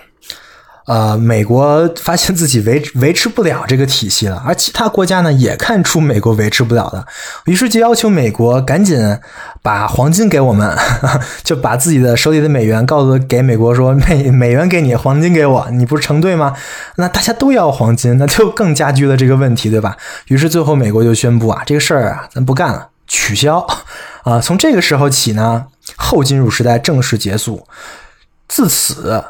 [0.86, 7.04] 呃，美国发现自己维维持不了这个体系了，而其他国家呢也看出美国维持不了的，
[7.46, 9.18] 于是就要求美国赶紧
[9.62, 10.76] 把黄金给我们，
[11.42, 16.54] 就把自己的手里的美元告诉给美国说美美元给你，黄金给我，你不是成对吗？
[16.96, 19.96] 那大家都要黄金，那就更加剧了这个问题，对吧？
[20.28, 23.66] 于是最后美国就宣布啊，这个事儿啊，咱不干了，取消
[24.22, 24.38] 啊。
[24.40, 25.64] 从这个时候起呢，
[25.96, 27.66] 后金融时代正式结束。
[28.48, 29.24] 自此，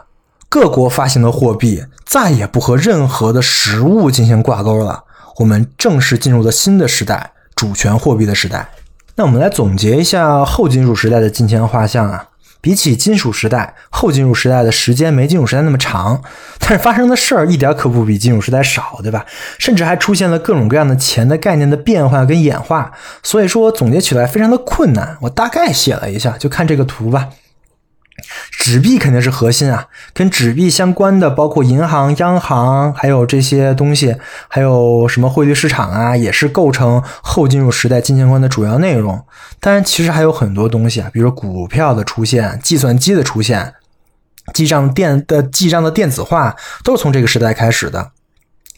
[0.49, 5.05] 各国发行的货币再也不和任何的实物进行挂钩了。
[5.39, 8.71] 我们正式进入了新的时代——主权货币的时代。
[9.17, 12.29] 那我们来总结一下后金属时代的金钱画像啊。
[12.63, 16.21] 比起金属时代，后金属时代的时间没金属时代那么长，
[16.59, 19.25] 但是发生的事儿一点可不比金属时代少，对吧？
[19.59, 22.91] 甚至还出现了各种各样的钱的概念的变化跟演化。
[23.23, 25.17] 所以说，总结起来非常的困难。
[25.21, 27.29] 我大概写了一下，就看这个图吧。
[28.51, 34.17] 纸币肯定是核心啊，跟纸币相关的包括银行、央行，还有这些东西，
[34.49, 39.25] 还有什么汇率市场啊，也是构成后金属时代金钱观的主要内容。
[39.61, 43.75] 当然，其实还有很多东西啊，比如说股票的出现、计算机的出现、
[44.53, 48.11] 记账电的记账的电子化，都是从这个时代开始的。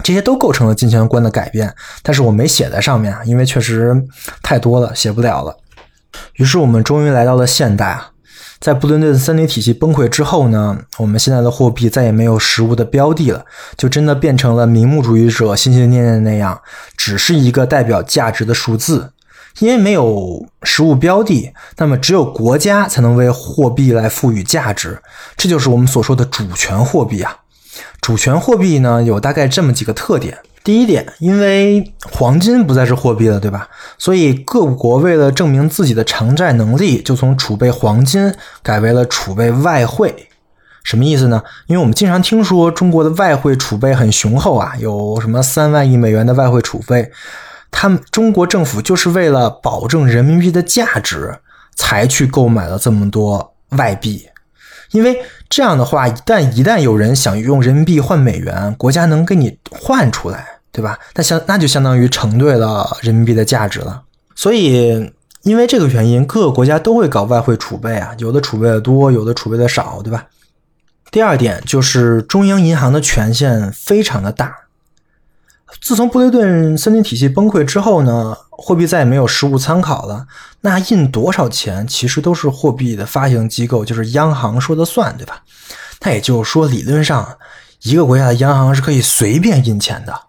[0.05, 4.05] 这些都构成了金钱观的改变，但是我没写在上面啊，因为确实
[4.43, 5.57] 太多了，写不了了。
[6.35, 8.11] 于是我们终于来到了现代啊。
[8.61, 13.45] 在布伦顿森林体系崩溃之后呢，我们现在的货币再也没有实物的标的了，
[13.77, 16.61] 就真的变成了名目主义者心心念念那样，
[16.97, 19.13] 只是一个代表价值的数字。
[19.61, 25.03] 因为没有实物标的，那么只有国家才能为货币来赋予价值，
[25.37, 27.39] 这就是我们所说的主权货币啊。
[28.01, 30.39] 主权货币呢，有大概这么几个特点。
[30.65, 33.69] 第一点，因为黄金不再是货币了，对吧？
[33.97, 40.29] 所以各国为了证明自己的偿债能力，就从储备黄金改为了储备外汇。
[40.85, 41.43] 什么意思呢？
[41.67, 47.11] 因为我们经常听说中国的外汇储备很雄厚啊，有什么三万亿美元的外汇储备。
[47.71, 51.39] 他们中国政府就是为了保证人民币的价值，
[51.77, 54.27] 才去购买了这么多外币。
[54.93, 60.99] 因为这样的话，一旦一旦有人想用人民币换美元，国家能给你换出来，对吧？
[61.15, 64.03] 那相那就相当于承兑了人民币的价值了。
[64.35, 70.27] 所以，因为这个原因，各个国家都会搞外汇储备啊，有的储备的多，有的储备的少，对吧？
[71.11, 74.55] 第二点就是中央银行的权限非常的大。
[75.81, 80.27] 自从布雷顿森林体系崩溃之后呢，货币再也没有实物参考了。
[80.63, 85.43] 那印多少钱，其实都是货币的发行机构，就是央行说的算，对吧？
[86.01, 87.37] 那也就是说，理论上
[87.83, 90.23] 一个国家的央行是可以随便印钱的。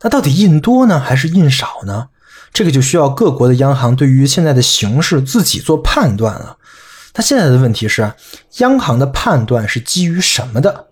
[0.00, 2.08] 那到底印多呢，还是印少呢？
[2.52, 6.56] 这个就需要各国的央行对于现在的形势自己做判断了。
[7.14, 8.14] 那现在的问题是，
[8.58, 10.87] 央行的判断是基于什么的？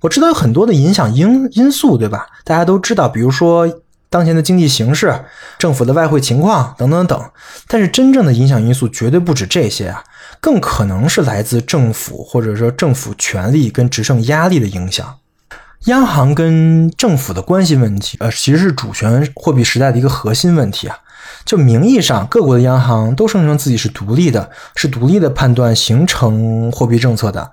[0.00, 2.26] 我知道有很多的影响因因素，对吧？
[2.44, 3.68] 大家都知道，比如说
[4.08, 5.24] 当前的经济形势、
[5.58, 7.30] 政府的外汇情况等等等。
[7.68, 10.02] 但是真正的影响因素绝对不止这些啊，
[10.40, 15.16] 更可能是来自政府或者说政府权力跟执政压力的影响。
[15.84, 20.98] 央行跟政府的关系问题，呃，其实是主权货币时代的一个核心问题啊。
[21.44, 27.50] 就名义上，各国的央行都声称自己是独立的，是独立的判断形成货币政策的。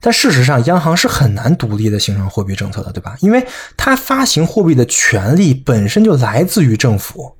[0.00, 3.16] 但事实上，央行是很难独立的形成货币政策的，对吧？
[3.20, 7.36] 因为它发行货币的权利本身就来自于政府。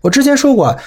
[0.00, 0.78] 我之前说过，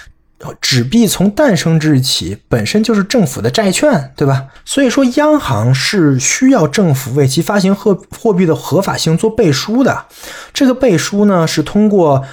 [0.59, 4.47] 纸币从诞生之日起本身就是政府的债券，对吧？
[4.65, 10.05] 所以说，央行是需要政府为其发行货货币的合法性做背书的。
[10.53, 12.23] 这个背书呢，是通过。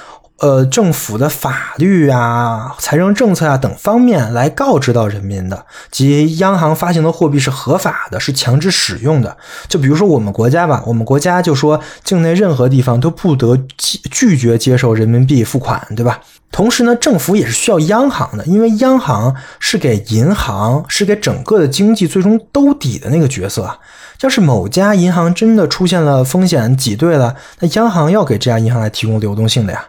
[0.41, 9.37] 呃，政府的法律啊、财政政策啊等方面来告知到人民的，即央行发行的货币是合法的，是强制使用的。
[9.69, 16.21] 就比如说我们国家吧，我们国家就说境内任何地方都不得拒绝接受人民币付款，对吧？
[16.53, 23.77] 同时呢，政府也是需要央行的，因为央行是给银行、是给整个的经济最终兜底的那个角色啊。
[24.21, 29.85] 要是某家银行真的出现了风险挤兑了，那央行要给这家银行来提供流动性的呀。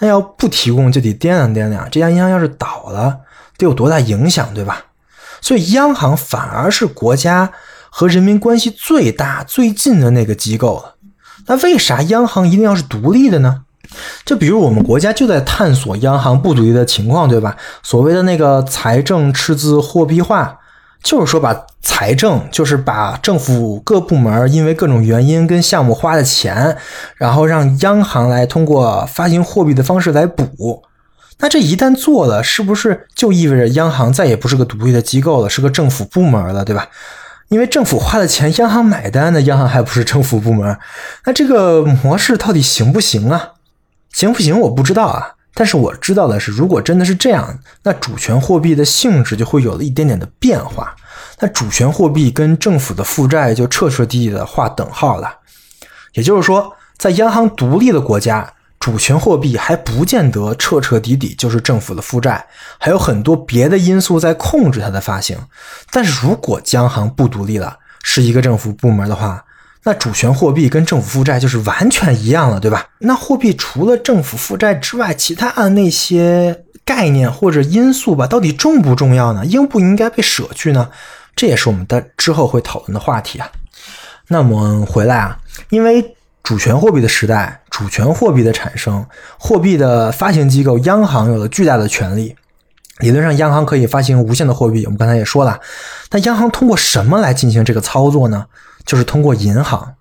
[0.00, 3.20] 那要不提供就得掂量掂量，这家银行要是倒了，
[3.56, 4.86] 得有多大影响，对吧？
[5.40, 7.52] 所以央行反而是国家
[7.88, 10.96] 和人民关系最大、最近的那个机构了。
[11.46, 13.62] 那为啥央行一定要是独立的呢？
[14.24, 17.56] 就比如我们国家就在探索央行不独立的情况，对吧？
[17.82, 20.56] 所谓的那个财政赤字货币化。
[21.02, 26.76] 就是说，把财政，就是把政府各部门因为各种原因跟项目花的钱，
[27.16, 30.82] 然后让央行来通过发行货币的方式来补。
[31.38, 36.88] 那这一旦做了，是不是就意味着央行再也不是个独立的机构了，是个政府部门了，对吧？
[37.48, 40.78] 因为政府花的钱，央行买单，那央行还不是政府部门？
[41.24, 43.52] 那这个模式到底行不行啊？
[44.12, 44.60] 行不行？
[44.60, 45.36] 我不知道啊。
[45.54, 50.94] 但是我知道的是，如果真的是这样，那主权货币的性质就会有了一点点的变化。
[51.40, 55.36] 那主权货币跟政府的负债就彻彻底底的划等号了。
[56.12, 62.46] 也就是说，在央行独立的国家，主权货币还不见得彻彻底底就是政府的负债，
[62.78, 65.38] 还有很多别的因素在控制它的发行。
[65.90, 69.44] 但是如果央行不独立了，是一个政府部门的话，
[69.84, 72.86] 那主权货币跟政府负债就是完全一样了，对吧？
[72.98, 79.46] 那货币除了政府负债之外，其他的那些概念或者因素吧，到底重不重要呢？
[79.46, 80.90] 应不应该被舍去呢？
[81.34, 83.50] 这也是我们的之后会讨论的话题啊。
[84.28, 85.38] 那我们回来啊，
[85.70, 89.04] 因为主权货币的时代，主权货币的产生，
[89.38, 92.36] 货币的发行机构央行有了巨大的权利。
[92.98, 94.84] 理论上，央行可以发行无限的货币。
[94.84, 95.58] 我们刚才也说了，
[96.10, 98.46] 那央行通过什么来进行这个操作呢？
[98.84, 99.94] 就是通过银行，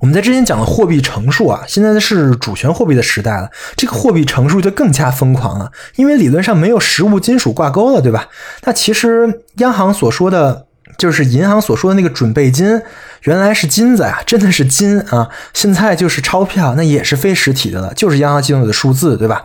[0.00, 3.50] 我们在之前讲的货币乘数啊，现在是主权货币的时代了。
[3.76, 8.28] 这个货币乘数就更加疯狂了，因为理论上没有实物金属挂钩了，对吧？
[8.64, 10.66] 那其实央行所说的，
[10.96, 12.80] 就是银行所说的那个准备金，
[13.22, 15.28] 原来是金子呀，真的是金啊。
[15.52, 19.44] 现在就是钞票，那也是非实体的了，就是央行记录的数字，对吧？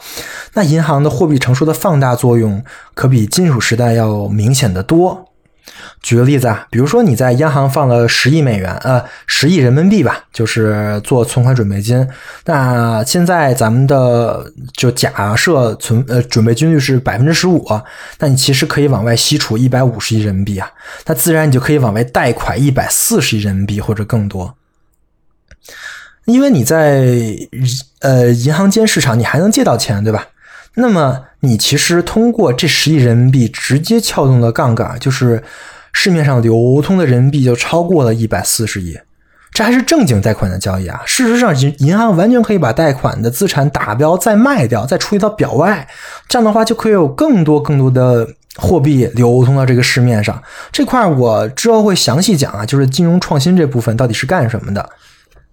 [0.54, 2.64] 那银行的货币乘数的放大作用，
[2.94, 5.33] 可比金属时代要明显的多。
[6.04, 12.06] 举个例子啊，比如说你在央行放了十亿美元，呃，十亿人民币吧，就是做存款准备金。
[12.46, 17.66] 那现在咱们的就假设存呃准备金率是百分之十五，
[18.20, 20.70] 那你其实可以往外吸储一百五十亿人民币啊，
[21.06, 24.56] 那自然你就可以往外贷款一百四十亿人民币或者更多。
[26.26, 27.08] 因为你在
[28.02, 30.28] 呃银行间市场，你还能借到钱，对吧？
[30.76, 35.44] 那么你其实通过这十亿人民币直接撬动了杠杆，就是
[35.94, 39.00] 市面上流通的人民币就超过了一百四十亿，
[39.54, 41.02] 这还是正经贷款的交易啊！
[41.06, 45.88] 事实上，银银行完全可以把贷款的资产打标再卖掉，再处理到表外，
[46.28, 48.28] 这样的话就可以有更多更多的
[48.58, 50.42] 货币流通到这个市面上。
[50.72, 54.90] 这块我之后会详细讲啊，就是金融创新这部分到底是干什么的。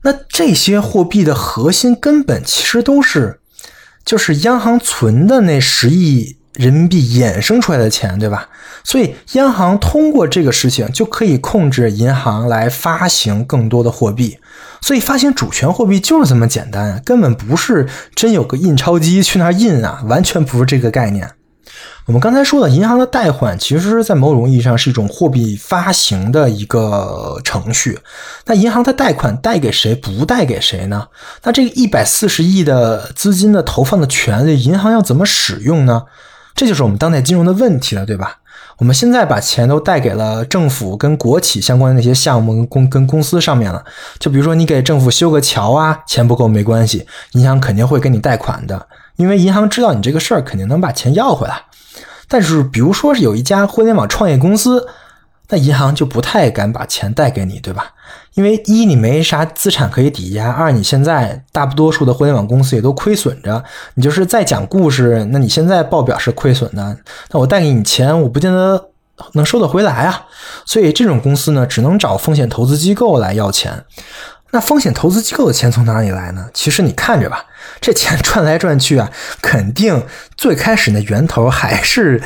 [0.02, 3.36] 那这些货币的核心根本其实都是。
[4.02, 8.48] 就是央行存的那十亿人民币衍生出来的钱，对吧？
[8.82, 14.38] 所以央行通过这个事情就可以控制银行来发行更多的货币。
[14.80, 21.30] 所以发行主权货币就是这么简单，根本不是真有个印钞机去那印啊，完全不是这个概念。
[22.06, 27.98] 我们刚才说的银行的贷款，其实在某种意义上是一种货币发行的一个程序。
[28.46, 31.06] 那银行的贷款贷给谁，不贷给谁呢？
[31.44, 36.04] 那这个一百四十亿的资金的投放的权利，银行要怎么使用呢？
[36.60, 38.36] 这就是我们当代金融的问题了，对吧？
[38.76, 43.82] 我们现在把钱都贷给了政府跟国企相关的那些项目跟公跟公司上面了。
[44.18, 51.62] 就比如说你给政府修个桥啊，钱不够没关系，银行肯定会给你贷款的，因为银行知道你这个事儿肯定能把钱要回来。
[52.28, 54.86] 但是，比如说是有一家互联网创业公司，
[55.48, 57.94] 那银行就不太敢把钱贷给你，对吧？
[58.34, 63.62] 因为一你没啥资产可以抵押，二你现在大多数的互联网公司也都亏损着，
[63.94, 66.96] 你就是在讲故事，那你现在报表是亏损的，
[67.32, 68.90] 那我贷给你钱，我不见得
[69.32, 70.26] 能收得回来啊。
[70.64, 73.84] 所以这种公司呢，只能找风险投资机构来要钱。
[74.52, 76.48] 那风险投资机构的钱从哪里来呢？
[76.52, 77.44] 其实你看着吧，
[77.80, 79.10] 这钱 转来转去啊，
[79.40, 80.04] 肯定
[80.36, 82.20] 最开始那源头还是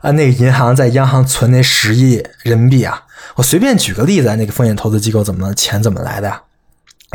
[0.00, 3.02] 啊，那个银行在央行存那十亿人民币啊。
[3.36, 6.42] 我随便举个例子，那个风险投资机构怎么钱怎么来的呀？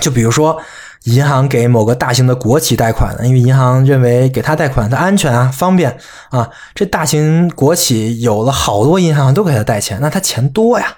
[0.01, 0.61] 就比如说，
[1.03, 5.97] 银行给某个大型的国企贷款，因为银行认为给他贷款它安全啊、方便
[6.29, 6.49] 啊。
[6.73, 10.97] 这大型国企有了好多银行都给他贷钱，那他钱多呀。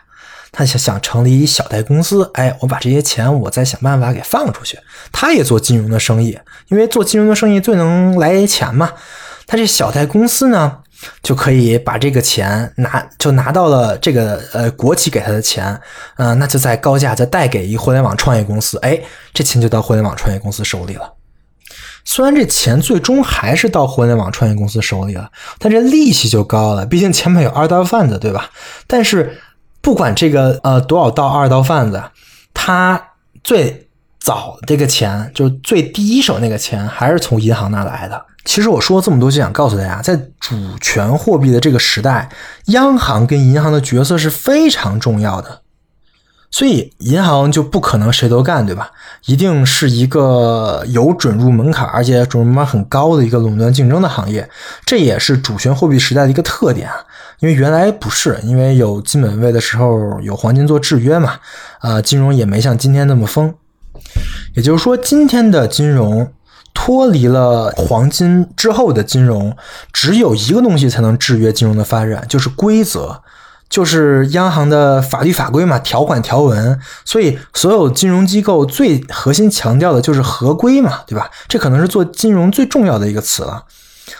[0.51, 4.79] 他想想成立一小贷公司，哎，我把这些钱我再想办法给放出去。
[5.11, 8.91] 他也做金融的生意，因为做金融的生意最能来钱嘛。
[9.45, 10.79] 他这小贷公司呢，
[11.21, 15.79] 就可以把这个钱拿，就拿到了这个呃国企给他的钱，
[16.17, 18.99] 嗯，那就在高价再贷给一互联网创业公司，哎，
[19.33, 21.13] 这钱就到互联网创业公司手里了。
[22.05, 25.29] 虽然这钱最终还是到互联网创业公司手里了，
[25.59, 28.49] 但这利息就高了，毕竟前面有二道贩子，对吧？
[28.87, 29.39] 但是。
[29.79, 32.03] 不管这个呃多少道二道贩子，
[32.53, 33.01] 他
[33.41, 33.87] 最
[34.19, 38.25] 早这个钱就是最第一手那个钱，还是从银行那来的。
[38.47, 42.29] 其实我说了这么多，就想告诉大家，在主权货币的这个时代，
[42.67, 45.61] 央行跟银行的角色是非常重要的。
[46.49, 48.89] 所以银行就不可能谁都干，对吧？
[49.25, 54.49] 一定是一个有准入门槛，而且准入门槛很高的一个垄断竞争的行业。
[54.85, 56.95] 这也是主权货币时代的一个特点啊。
[57.39, 61.33] 因为原来不是，因为有金本位的时候有黄金做制约嘛，
[61.79, 63.53] 啊，金融也没像今天那么疯。
[64.55, 66.31] 也就是说，今天的金融
[66.79, 69.57] 脱离了黄金之后的金融，
[69.91, 73.19] 只有一个东西才能制约金融的发展，就是规则，
[73.67, 76.79] 就是央行的法律法规嘛，条款条文。
[77.03, 81.31] 所以，所有金融机构最核心强调的就是合规嘛，对吧？
[81.47, 83.63] 这可能是做金融最重要的一个词了。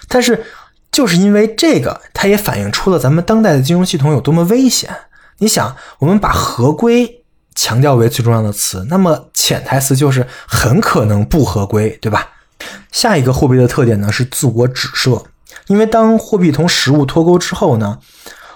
[0.07, 0.43] 但是。
[0.89, 4.89] 就是因为这个，它也反映出了咱们当代的金融系统有多么危险。
[5.37, 12.25] 你想，我们把合规强调为最重要的词，那么潜台词就是很可能不合规，对吧？
[12.91, 15.23] 下一个货币的特点呢是自我指涉，
[15.67, 17.99] 因为当货币同实物脱钩之后呢，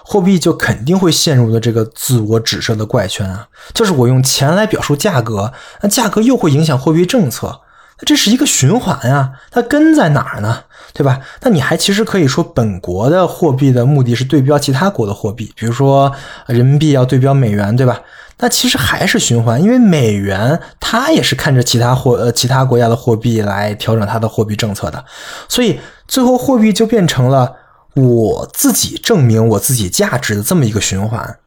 [0.04, 7.60] 货币就肯定会陷入的这个自我指涉的怪圈啊，就是我用钱来表述价格，那价格又会影响货币政策。
[8.04, 10.64] 这是一个循环啊，它根在哪儿呢？
[10.94, 11.20] 对吧？
[11.40, 16.12] 那你还其实可以说，本国的货币的目的是对标其他国的货币，比如说
[16.46, 18.00] 人民币要对标美元，对吧？
[18.38, 25.04] 那其实还是循环，因为美元它也是看着其他货呃其他国家的货币来调整它的货币政策的，
[25.48, 25.78] 所以
[26.08, 27.54] 最后货币就变成了
[27.94, 31.38] 我自己证明我自己价值的这么一个循环。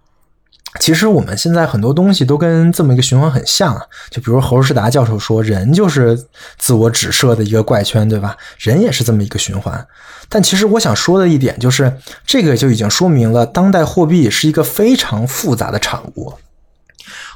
[0.80, 6.26] 其实我们现在很多东西都跟这么一个循环很像啊，就比如侯世达教授说，人就是
[6.57, 8.36] 自我指涉的一个怪圈，对吧？
[8.57, 9.88] 人也是这么一个循环。
[10.28, 11.95] 但其实我想说的一点就是，
[12.26, 16.34] 这个就已经说明了当代货币是一个非常复杂的产物。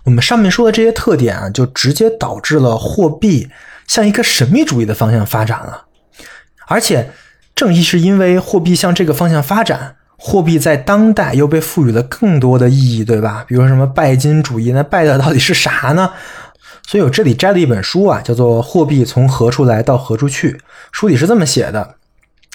[0.04, 3.50] 我们上面说的这些特点啊，就直接导致了货币
[3.88, 5.86] 向一个神秘主义的方向发展了。
[6.68, 7.12] 而且，
[7.56, 9.96] 正是因为货币向这个方向发展。
[10.22, 13.46] 货币在当代又被赋予了更多的意义，对吧？
[13.48, 16.12] 比如说什么拜金主义，那拜的到底是啥呢？
[16.86, 20.52] 所以我这里摘了一本书啊，叫做《货币从何处来到何处去》。
[20.92, 21.96] 书里是这么写的：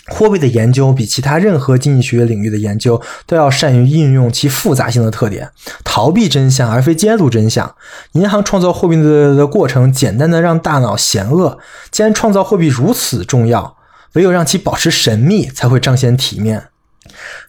[0.09, 5.49] 货币的研究比其他任何经济学领域的研究都要善于应用其复杂性的特点，
[5.85, 7.75] 逃避真相而非揭露真相。
[8.12, 11.59] 银行创造货币的的过程，简单的让大脑嫌恶。
[11.91, 13.77] 既然创造货币如此重要，
[14.15, 16.65] 唯有让其保持神秘，才会彰显体面。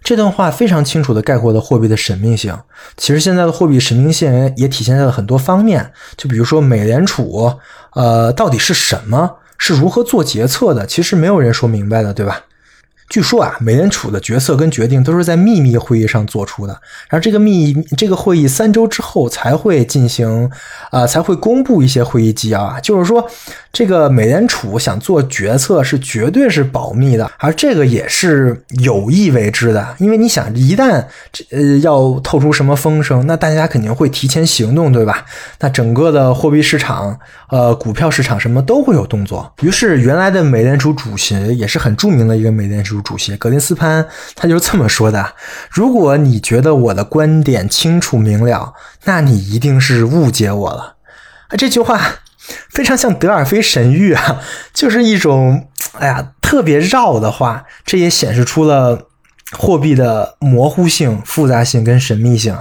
[0.03, 2.57] 这段话非常清楚地概括了货币的神秘性。
[2.97, 7.53] 其实现在的货币神秘性也体现在了很多方面，就比如说美联储，
[7.93, 9.37] 呃，到底是什么？
[9.57, 10.85] 是如何做决策的？
[10.85, 12.41] 其实没有人说明白的，对吧？
[13.07, 16.73] 据说啊，美联储的决策跟决定都是在秘密会议上做出的，
[17.07, 20.49] 然后这个秘这个会议三周之后才会进行，
[20.89, 22.79] 啊，才会公布一些会议纪要啊。
[22.79, 23.29] 就是说，
[23.71, 29.95] 这个美联储想做决策是绝对是保密的，而这个也是有意为之的。
[29.99, 35.25] 因为你想，一旦这呃要透出什么风声，那大家肯定会提前行动，对吧？
[35.59, 37.17] 那整个的货币市场、
[37.49, 39.53] 呃股票市场什么都会有动作。
[39.61, 42.94] 于是，原来的美联储主席也是很著名的一个美联储。
[43.01, 45.33] 主席格林斯潘他就这么说的
[45.71, 48.73] ：“如果你觉得我的观点清楚明了，
[49.05, 50.95] 那你一定是误解我了。”
[51.49, 52.01] 啊，这句话
[52.69, 54.41] 非常像德尔菲神谕啊，
[54.73, 55.67] 就是一种
[55.99, 57.65] 哎呀特别绕的话。
[57.85, 59.07] 这也显示出了
[59.51, 62.57] 货币的模糊性、复杂性跟神秘性。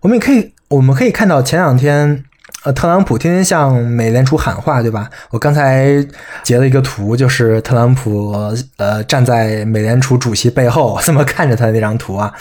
[0.00, 2.24] 我们也可以，我们可以看到前两天。
[2.62, 5.08] 呃，特朗普天天向美联储喊话，对吧？
[5.30, 6.06] 我刚才
[6.42, 8.32] 截了一个图，就是特朗普
[8.76, 12.34] 呃站在美联储主席背后这么看着他的那张图啊。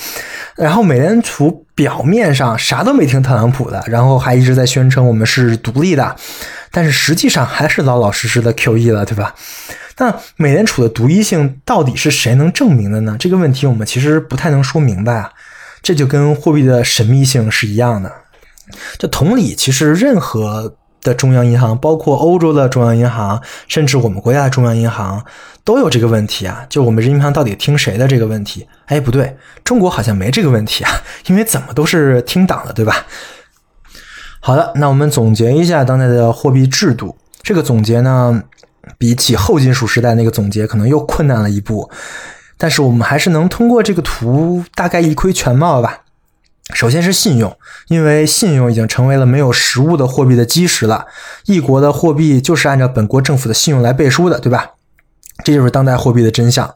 [0.55, 6.13] 然后美联储表面上啥都没听特朗普的，然后还一直在宣称我们是独立的，
[6.69, 9.33] 但是实际上还是老老实实的 QE 了，对吧？
[9.99, 13.15] 那美联储的独一性到底是谁能证明的呢？
[13.17, 15.31] 这个问题我们其实不太能说明白啊。
[15.81, 18.11] 这就跟货币的神秘性是一样的。
[18.97, 25.23] 这同理，其实任何的中央银行，包括欧洲的中央银行，甚至我们国家的中央银行，
[25.63, 26.65] 都有这个问题啊。
[26.69, 28.67] 就我们人民银行到底听谁的这个问题？
[28.87, 30.91] 哎，不对，中国好像没这个问题啊，
[31.27, 33.05] 因为怎么都是听党的，对吧？
[34.41, 37.17] 好的，那我们总结一下当代的货币制度。
[37.41, 38.43] 这个总结呢，
[38.97, 41.89] 比起后金属时代那个总结可能又困难了一步，
[42.57, 46.01] 但是我们还是能通过这个图大概一窥全貌吧。
[46.73, 47.57] 首先是信用，
[47.87, 51.07] 因为信用已经成为了没有实物的货币的基石了。
[51.45, 54.71] 一国的货币就是按照本国政府的信用来背书的，对吧？
[55.43, 56.75] 这就是当代货币的真相。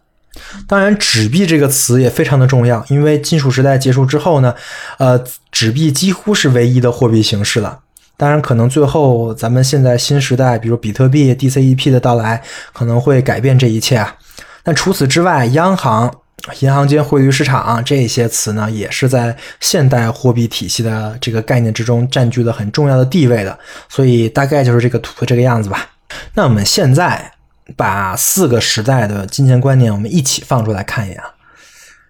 [0.68, 4.56] 当然，纸币这个词也非常的重要，因为金属时代结束之后呢，
[4.98, 7.80] 呃，纸币几乎是唯一的货币形式了。
[8.18, 12.42] 当然，可能最后咱们现在新时代，比如比特币、DCEP 的到来，
[12.74, 14.16] 可能会改变这一切啊。
[14.64, 16.12] 但除此之外，央行。
[16.60, 23.58] 银行间汇率市场这些词呢，也是在现代货币体系的这个概念之中占据了很重要的地位的。
[23.88, 25.90] 所以大概就是这个图这个样子吧。
[26.34, 27.32] 那我们现在
[27.78, 31.34] 把四个时代的金钱观念我们一起放出来看一眼啊，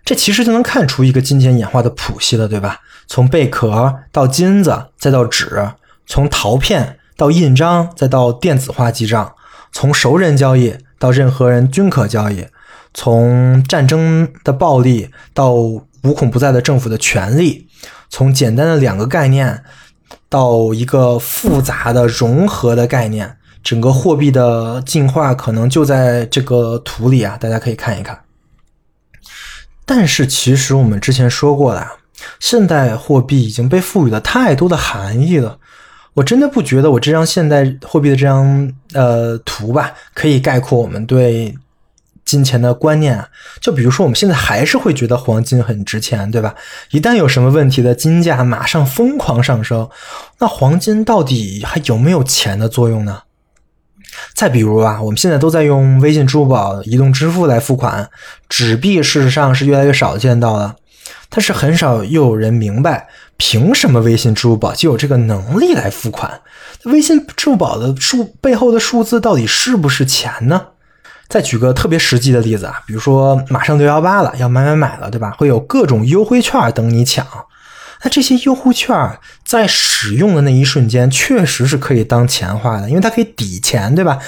[0.04, 2.80] 这其实就能看出一个金钱演化的谱系了，对吧？
[3.08, 5.46] 从贝壳到金子，再到纸；
[6.08, 9.36] 从陶片到印章，再到电子化记账；
[9.72, 12.48] 从熟人交易到任何人均可交易。
[12.94, 17.68] 从战争的暴力到无孔不在的政府的权利，
[18.10, 19.64] 从简单的两个概念
[20.30, 28.20] 到一个复杂的融合的概念，整个货币的进化可能就在这个图里啊，大家可以看一看。
[29.86, 31.88] 但是其实我们之前说过的，
[32.40, 35.58] 现代货币已经被赋予了太多的含义了。
[36.14, 41.56] 我真的不觉得我这张现代货币的这张呃图吧，可以概括我们对。
[42.34, 43.30] 金钱的观念啊，
[43.62, 46.56] 就比如说我们现在还是会觉得黄金很值钱，对吧？
[46.90, 49.88] 一旦有什么问题的金价马上疯狂上升，
[50.40, 53.22] 那黄金到底还有没有钱的作用呢？
[54.34, 58.10] 再比如啊，我们现在都在用微信、支付宝、移动支付来付款，
[58.50, 60.76] 纸币事实上是越来越少见到了，
[61.30, 63.08] 但是很少又有人明白，
[63.38, 66.42] 凭什么微信、支付宝就有这个能力来付款？
[66.86, 70.73] 微信、支付宝的数背后的数字到底是不是钱呢？
[71.30, 75.32] 再举个特别实际的例子啊，比如说马上六幺八了，要买买买了，对吧？
[75.38, 77.26] 会有各种优惠券等你抢。
[78.04, 84.20] 那这些优惠券在使用的那一瞬间，确实是可以当钱花的，因为它可以抵钱，对吧？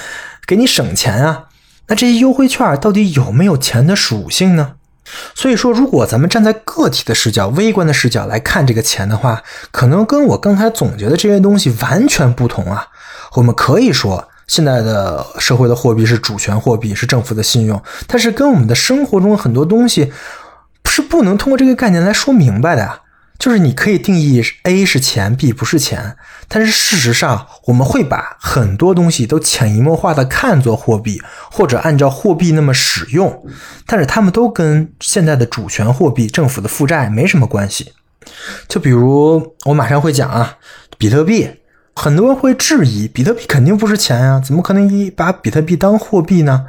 [0.46, 1.44] 给你省钱啊。
[1.88, 4.72] 那这些优惠券到底有没有钱的属性呢？
[5.36, 12.88] 所以说，如果咱们站在个体的视角、微观的视角来看这个钱的话，可能跟我刚才总结的这些东西完全不同啊。
[13.34, 20.12] 我们可以说，现在的社会的货币是主权货币，是政府的信用，但是跟我们的生活中很多东西
[20.84, 23.00] 是不能通过这个概念来说明白的呀。
[23.38, 26.16] 就是你可以定义 A 是钱，B 不是钱，
[26.48, 31.20] 但是事实上我们会把很多东西都潜移默化的看作货币，
[31.50, 33.44] 或者按照货币那么使用，
[33.84, 37.92] 但是他们都跟现在的主权货币、政府的负债没什么关系。
[38.68, 40.56] 就比如我马上会讲啊，
[40.96, 41.50] 比特币，
[41.96, 46.66] 很多人会质疑，比特币肯定不是钱呀，怎么可能一把比特币当货币呢？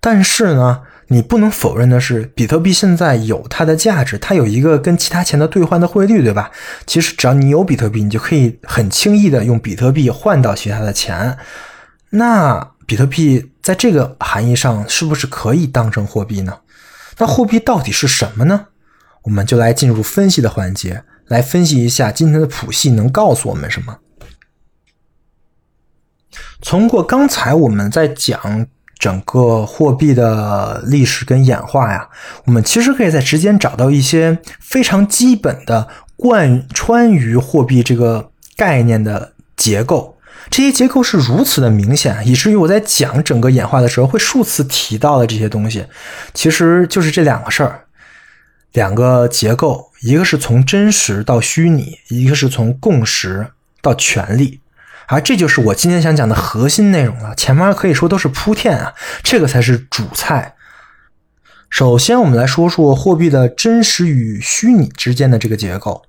[0.00, 0.82] 但是呢？
[1.08, 6.50] 你不能否认的是，比特币现在有它的价值，它有一个跟其他钱的兑换的汇率，对吧？
[6.86, 11.36] 其实只要你有比特币，你就可以很轻易的用比特币换到其他的钱。
[12.10, 16.56] 那比特币在这个含义上是不是可以当成货币呢？
[17.18, 18.68] 那货币到底是什么呢？
[19.24, 23.98] 我们就来进入分析的环节，来分析一下今天的谱系能告诉我们什么。
[26.64, 28.66] 通过刚才我们在讲。
[28.96, 32.08] 整个货币的历史跟演化呀，
[32.46, 35.86] 我们其实可以在之间找到一些非常基本的
[36.16, 40.16] 贯穿于货币这个概念的结构。
[40.48, 45.84] 这些结构是如此的明显，以至于我在讲整个演化的时候会数次提到的这些东西，
[46.32, 47.84] 其实就是这两个事儿，
[48.72, 53.48] 两个结构，一个是从真实到虚拟，一个是从共识
[53.82, 54.60] 到权力。
[55.06, 60.54] 而这就是我今天想讲的核心内容了，前面可以说都是铺垫啊，这个才是主菜。
[61.70, 66.02] 首先，我们来说说货币的真实与虚拟之间的这个结构。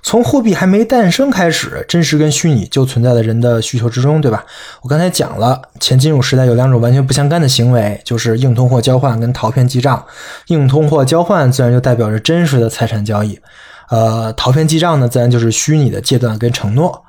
[0.00, 4.46] 从货币还没诞生开始，真实跟虚拟就存在了人的需求之中，对吧？
[4.82, 10.06] 我刚才讲了，前金融时代有两种完全不相干的行为，就是硬通货交换跟陶片记账。
[10.46, 13.40] 硬通货交换自然就代表着真实的财产交易，
[13.90, 17.04] 呃，陶片记账呢，自然就是虚拟的阶段跟承诺。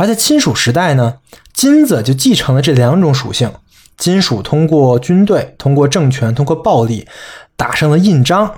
[0.00, 1.16] 而在金属时代呢，
[1.52, 3.52] 金子就继承了这两种属性。
[3.98, 7.06] 金属通过军队、通过政权、通过暴力
[7.54, 8.50] 打上了印章，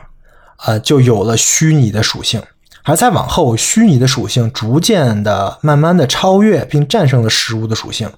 [0.64, 2.40] 呃，就有了虚拟的属性。
[2.84, 8.08] 而再往后，虚拟的属性逐渐的、慢慢的超越并战胜了实物的属性。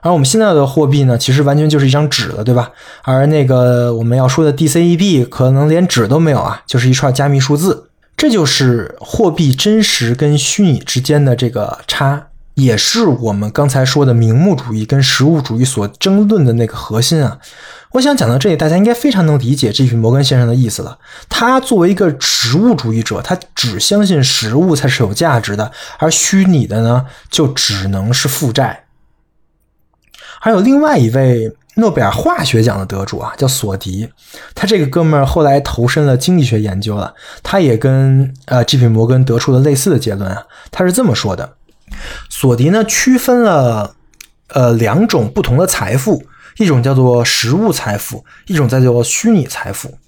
[0.00, 2.70] 而我们现在的货币呢，其实完全就是一张纸了，对吧？
[3.02, 7.90] 而那个我们要说的 DCEB，可能连纸都没有啊，就是一串加密数字。
[8.16, 12.28] 这就是货币真实跟虚拟之间的这个差。
[12.62, 17.38] 也是我们刚才说的名目主义跟实物主义所争论的那个核心啊！
[17.92, 20.98] 我想讲到这里，大家应该非常能理解这句摩根先生的意思了。
[21.28, 28.84] 他作为一个实物主义者，他只相信实物才是有价值的，而虚拟的呢，就只能是负债。
[30.40, 34.08] 还有另外一位诺贝尔化学奖的得主啊，叫索迪，
[34.54, 38.86] 他这个哥们儿后来投身了经济学研究了，他也跟呃 G.P.
[38.86, 41.56] 摩根得出了类似的结论啊，他是这么说的。
[42.28, 43.94] 索迪呢，区分了
[44.48, 46.24] 呃两种不同的财富，
[46.56, 49.98] 一种叫做实物财富，一种叫做虚拟财富。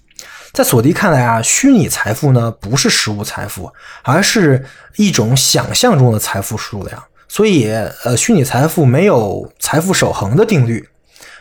[0.53, 3.72] 在索迪看来啊，虚拟财富呢不是实物财富，
[4.03, 4.64] 而是
[4.97, 7.03] 一种想象中的财富数量。
[7.26, 7.70] 所以，
[8.05, 10.87] 呃，虚拟财富没有财富守恒的定律，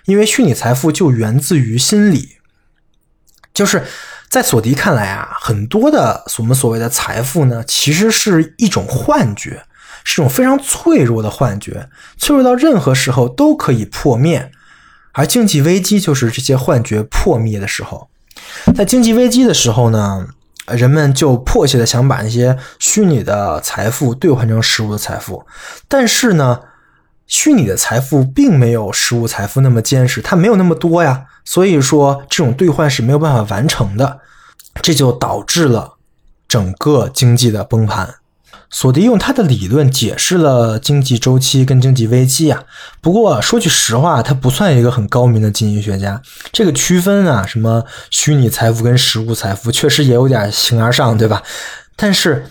[0.05, 2.37] 因为虚拟财富就源自于心理。
[3.53, 3.83] 就是
[4.29, 9.61] 在索迪看来啊，很多的我们所谓的财富呢，其实是一种幻觉。
[10.03, 14.51] 是种非常脆弱的幻觉，脆弱到任何时候都可以破灭，
[15.13, 18.09] 而经济危机就是这些幻觉破灭的时候。
[18.75, 20.27] 在经济危机的时候呢，
[20.67, 25.45] 人们就迫切的想把那些虚拟的财富兑换成实物的财富，
[25.87, 26.59] 但是呢，
[27.27, 34.19] 虚拟的财富并没有实物财富那么坚实，它没有那么多呀，所以说这种兑换是没有办法完成的，
[34.81, 35.97] 这就导致了
[36.47, 38.15] 整个经济的崩盘。
[38.73, 42.63] 索迪用他的理论解释了经济周期跟经济危机啊。
[43.01, 46.21] 不过说句实话，他不算一个很高明的经济学家。
[46.53, 51.43] 这个区分啊，什么虚拟财富跟实物财富，确实也有点形而上，对吧？
[51.97, 52.45] 但是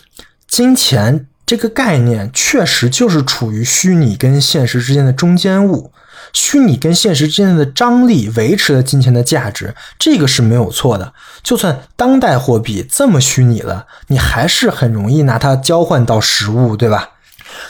[0.47, 5.91] 金钱这个概念确实就是处于虚拟跟现实之间的中间物。
[6.33, 11.13] 虚拟跟现实之间的张力维持了金钱的价值，这个是没有错的。
[11.43, 17.11] 就算当代货币这么虚拟了，你还是很容易拿它交换到实物，对吧？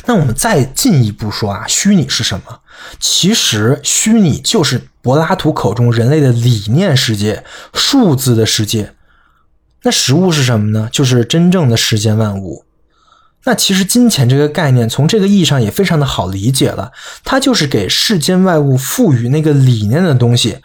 [0.07, 2.61] 那我们再进一步说啊，虚拟是什么？
[2.99, 8.95] 其实虚拟就是柏拉图口中人类的理念世界、数字的世界。
[9.83, 10.89] 那实物是什么呢？
[10.93, 12.65] 就是真正的世间万物。
[13.45, 16.93] 那其实金钱这个概念，从这个意义上也非常的好理解了，
[17.25, 20.59] 它就是给世间万物赋予那个理念的东西，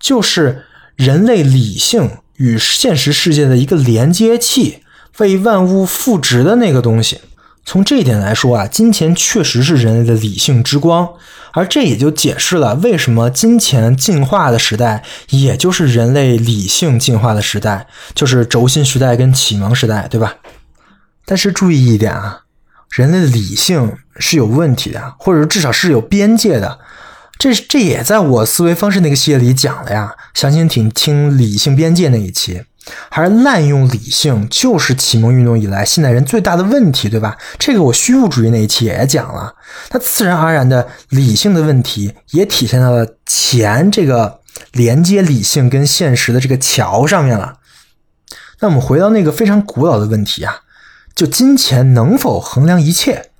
[0.00, 0.64] 就是
[0.96, 4.78] 人类理性与现实世界的一个连接器，
[5.18, 7.20] 为万物赋值的那个东西。
[7.66, 11.08] 从这一点来说啊，金钱确实是人类的理性之光，
[11.52, 20.36] 而这也就解释了为什么金钱进化的时代，也就是人类理性进化的时代，就是轴心时代跟启蒙时代，对吧？
[21.26, 22.44] 但是注意一点啊，
[22.90, 26.78] 人类的理性是有问题的，或者说至少是有边界的。
[27.38, 32.64] 这这也在我思维方式那个系列里讲了呀，详情请听理性边界那一期。
[33.10, 37.36] 还是滥用理性，就是启蒙运动以来现代人最大的问题，对吧？
[37.58, 39.56] 这个我虚无主义那一期也讲了。
[39.90, 44.38] 那自然而然的理性的问题，也体现到了钱这个
[44.70, 47.54] 连接理性跟现实的这个桥上面了。
[48.60, 50.60] 那我们回到那个非常古老的问题啊。
[51.16, 53.30] 就金钱能否衡量一切？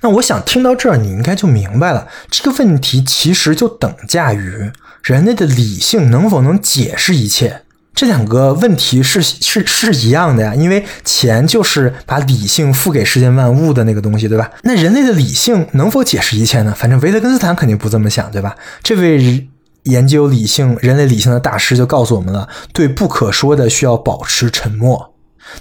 [0.00, 2.08] 那我想听到这儿，你应该就明白了。
[2.30, 4.70] 这个问题其实就等价于
[5.02, 7.62] 人类的理性能否能解释一切。
[7.92, 14.48] 这两个问题是是是一样的呀，因为钱就是把理性付给世间万物的那个东西，对吧？
[14.62, 16.72] 那人类的理性能否解释一切呢？
[16.74, 18.56] 反正维特根斯坦肯定不这么想，对吧？
[18.84, 19.48] 这位
[19.82, 25.14] 研究理性、人类理性的大师就告诉我们了：对不可说的需要保持沉默。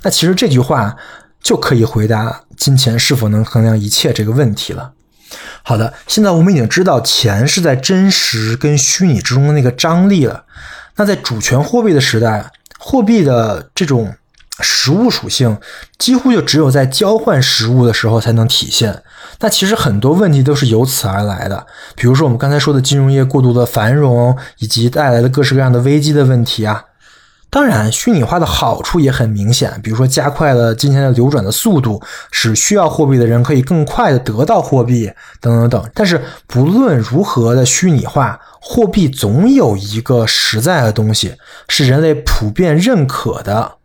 [0.03, 0.95] 那其实这句话。
[1.47, 4.91] 就可以回答金钱是否能衡量一切这个问题了。
[5.63, 10.43] 好的，现在我们已经知道钱是在真实跟虚拟之中的那个张力了。
[10.97, 14.13] 那在主权货币的时代，货币的这种
[14.59, 15.57] 实物属性
[15.97, 19.01] 几乎就只有在交换实物的时候才能体现。
[19.39, 26.83] 那其实很多问题都是由此而来的，比如说我们刚才说的金融业过度的繁荣以及带来的各式各样的危机的问题啊。
[27.49, 35.91] 当然，虚拟化的好处也很明显，比如说加快了金钱的流转的速度，使需要货币的人可以更快的得到货币，等等等。
[35.93, 41.35] 但是不论如何的虚拟化，货币总有一个实在的东西
[41.69, 43.77] 是人类普遍认可的。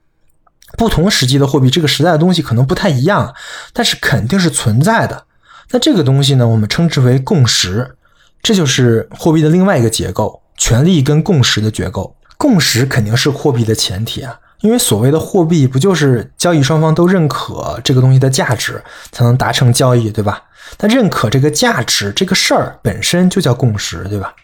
[0.77, 3.33] 不同时期的货币，这个实在的东西可能不太一样，
[3.73, 5.25] 但是肯定是存在的。
[5.71, 7.95] 那这个东西呢，我们称之为共识，
[8.43, 12.17] 这就是货币的另外一个结构——权力跟共识的结构。
[12.43, 18.83] 共识肯定是货币的前提啊，因为所谓的货币不就是交易双方都认可这个东西的价值
[19.13, 20.43] 才能达成交易，对吧？
[20.81, 24.35] 那认可这个价值这个事儿本身就叫共识，对吧？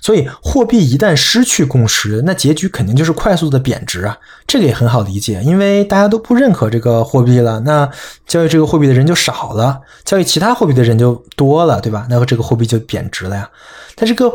[0.00, 4.16] 所以货币一旦失去共识，那结局肯定就是快速的贬值啊。
[4.46, 7.86] 这个也很好理解，因为大家都不认可这个货币了，那
[8.26, 12.06] 交易这个货币的人就少了，交易其他货币的人就多了，对吧？
[12.08, 13.50] 那么这个货币就贬值了呀。
[13.94, 14.32] 但这个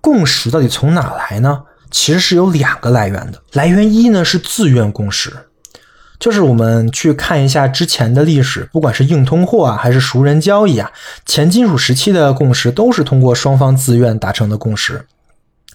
[0.00, 1.62] 共识到底从哪来呢？
[1.98, 5.32] 其实是有两个来源的，来源一呢是自愿共识，
[6.20, 10.90] 就是我们去看一下之前的历史，不管是硬通货啊，还是熟人交易啊，
[11.24, 15.06] 前金属时期的共识都是通过双方自愿达成的共识，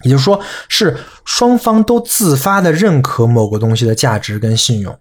[0.04, 4.96] 也就是说是双方都自发的认可某个东西的价值跟信用，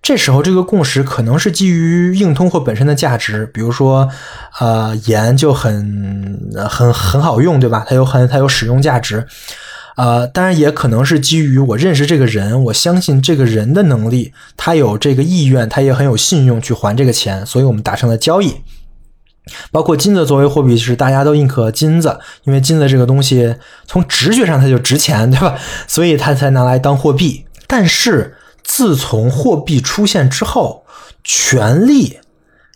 [0.00, 4.08] 这时候这个共识可能是基于硬通货本身的价值，比如说，
[4.58, 6.40] 呃，盐就很
[6.70, 7.84] 很很好用，对吧？
[7.86, 9.26] 它有很它有使用价值。
[9.96, 18.56] 呃，当然也可能是基于我认识这个人，我相信这个人的能力，他有这个意愿，他也很有信用去还这个钱，所以我们达成了交易。
[19.70, 23.54] 包括金子作为货币，是大家都认可金子，因为金子这个东西
[23.86, 25.56] 从直觉上它就值钱，对吧？
[25.86, 27.44] 所以它才拿来当货币。
[27.66, 30.84] 但是自从货币出现之后，
[31.22, 32.18] 权力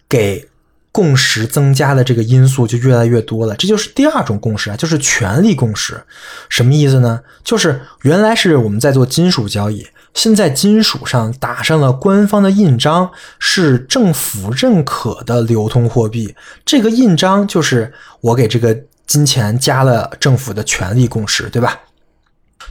[0.08, 0.48] 给。
[0.90, 6.02] 共识增加的这个因素就越来越多了，这就是第二种共识啊，就是权力共识。
[6.48, 7.20] 什么意思呢？
[7.44, 16.34] 就是原来是我们在做金属交易，现在金属上打上了官方的印章，是政府认可的流通货币。
[16.64, 18.76] 这个印章就是我给这个
[19.06, 21.80] 金钱加了政府的权力共识，对吧？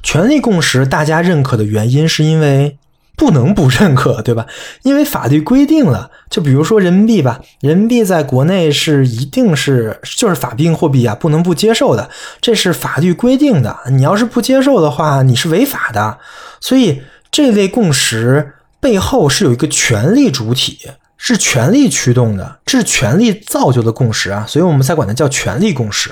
[0.03, 2.77] 权力共识大家认可的原因是因为。
[3.17, 4.45] 不能不认可，对吧？
[4.83, 13.75] 因为法律规定了，就比如说人民币吧，人民币在国内是一定是就是法定货币啊，不能不接受的，这是法律规定的。
[13.89, 16.19] 你要是不接受的话，你是违法的。
[16.61, 17.01] 所以
[17.31, 26.11] 这类共识背后是有一个权力主体，是权力驱动的，这是权力造就的共识啊，所以我们才管它叫权力共识。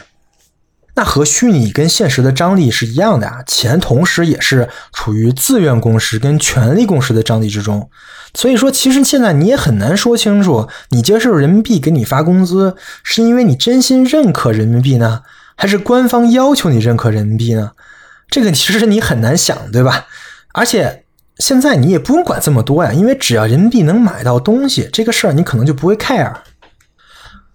[0.96, 7.90] 那和虚拟跟现实的张力是一样的啊，钱同时也是处于自愿共识跟权力共识的张力之中，
[8.34, 15.24] 所以说其实现在你也很难说清楚，你接受人民币给你发工资，是因为你真心认可人民币呢，
[15.56, 17.72] 还是官方要求你认可人民币呢？
[18.30, 20.08] 这个其实你很难想，对吧？
[20.54, 21.04] 而且
[21.40, 26.34] 现在你也不用管这么多呀，因为只要人民币能买到东西，这个事儿你可能就不会 care。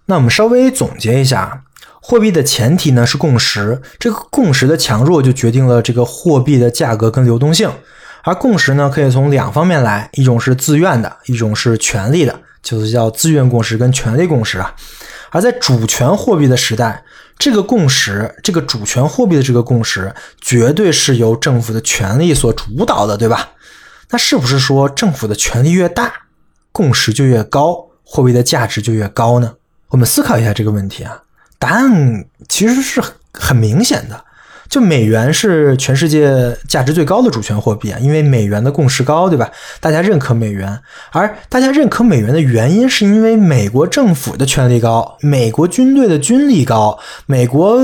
[0.05, 1.63] 那我们稍微总结一下，
[2.11, 7.71] 货币的前提呢是共识，这个共识的强弱就决定了这个货币的价格跟流动性。
[8.23, 14.75] 而共识呢可以从两方面来，一种是自愿的，一种是权利的，就是叫自愿共识跟权利共识啊。
[15.29, 17.01] 而在主权货币的时代，
[17.39, 23.51] 这个共识，这个主权货币的这个共识，绝对是由政府的权力所主导的，对吧？
[24.09, 26.11] 那是不是说政府的权力越大，
[26.73, 29.53] 共识就越高，货币的价值就越高呢？
[29.87, 31.17] 我们思考一下这个问题啊，
[31.61, 33.01] 答案其实是
[33.31, 34.25] 很明显的。
[34.67, 39.51] 就美元是全世界价值最高的主权货币啊，因为美元的共识高，对吧？
[39.81, 40.79] 大家认可美元，
[41.11, 47.81] 而大家认可美元的原因，是因为美国政府的权力高，美国军队的军力高，美国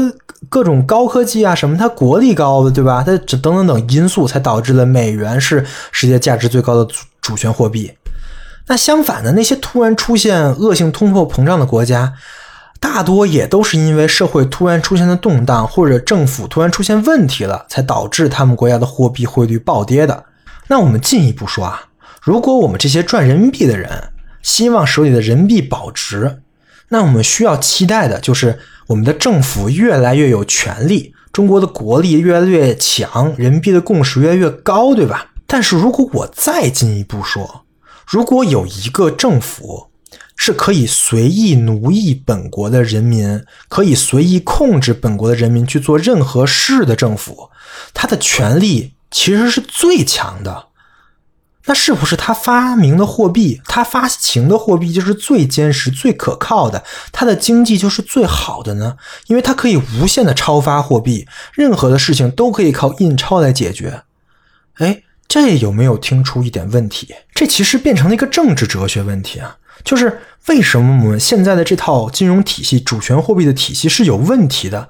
[0.47, 3.03] 各种高科技啊什么，它国力高的，对吧？
[3.05, 6.89] 它等等等因素才导致了美元是世界价值最高的
[7.21, 7.91] 主权货币。
[8.67, 12.13] 那相反的，那些突然出现恶性通货膨胀的国家。
[12.79, 20.25] 大多也都是因为社会突然出现的动荡，或者政府突然出现问题了，才导致他们国家的货币汇率暴跌的。
[20.67, 21.87] 那我们进一步说啊，
[22.21, 24.09] 如果我们这些赚人民币的人
[24.41, 26.41] 希望手里的人民币保值，
[26.89, 35.27] 那我们需要期待的就是我们的政府越来越有权利，中国的国力越来越强，人民币的共识越来越高，对吧？
[35.45, 37.63] 但是如果我再进一步说，
[38.05, 39.87] 如果有一个政府，
[40.37, 47.49] 是可以随意奴役本国的人民，可以随意控制本国的人民去做任何事的政府，
[47.93, 50.67] 他的权力其实是最强的。
[51.65, 56.81] 那是不是他发明的货币，他发行的货币就是最坚实、最可靠的？
[57.11, 58.95] 他的经济就是最好的呢？
[59.25, 64.03] 因为他可以无限的超发货币，任何的事情都可以靠印钞来解决。
[64.75, 67.13] 哎，这有没有听出一点问题？
[67.33, 69.57] 这其实变成了一个政治哲学问题啊。
[69.87, 74.89] 就是为什么我们现在的这套金融体系、主权货币的体系是有问题的？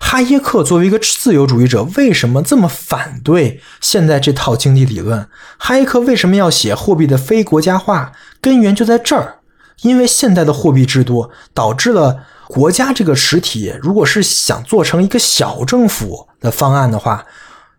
[0.00, 5.28] 哈耶克作为一个自由主义者，为什么这么反对现在这套经济理论？
[5.58, 8.12] 哈耶克为什么要写货币的非国家化？
[8.40, 9.40] 根源就在这儿，
[9.82, 17.26] 因为现在的货币制度导致了国家这个实体，如果是想做成一个小政府的方案的话，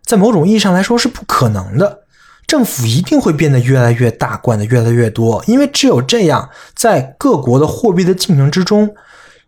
[0.04, 2.04] 在某种意义上来说是不可能的。
[2.50, 8.92] 政府一定会变得越来越大，管的越来越多，因为只有这样，在各国的货币的竞争之中，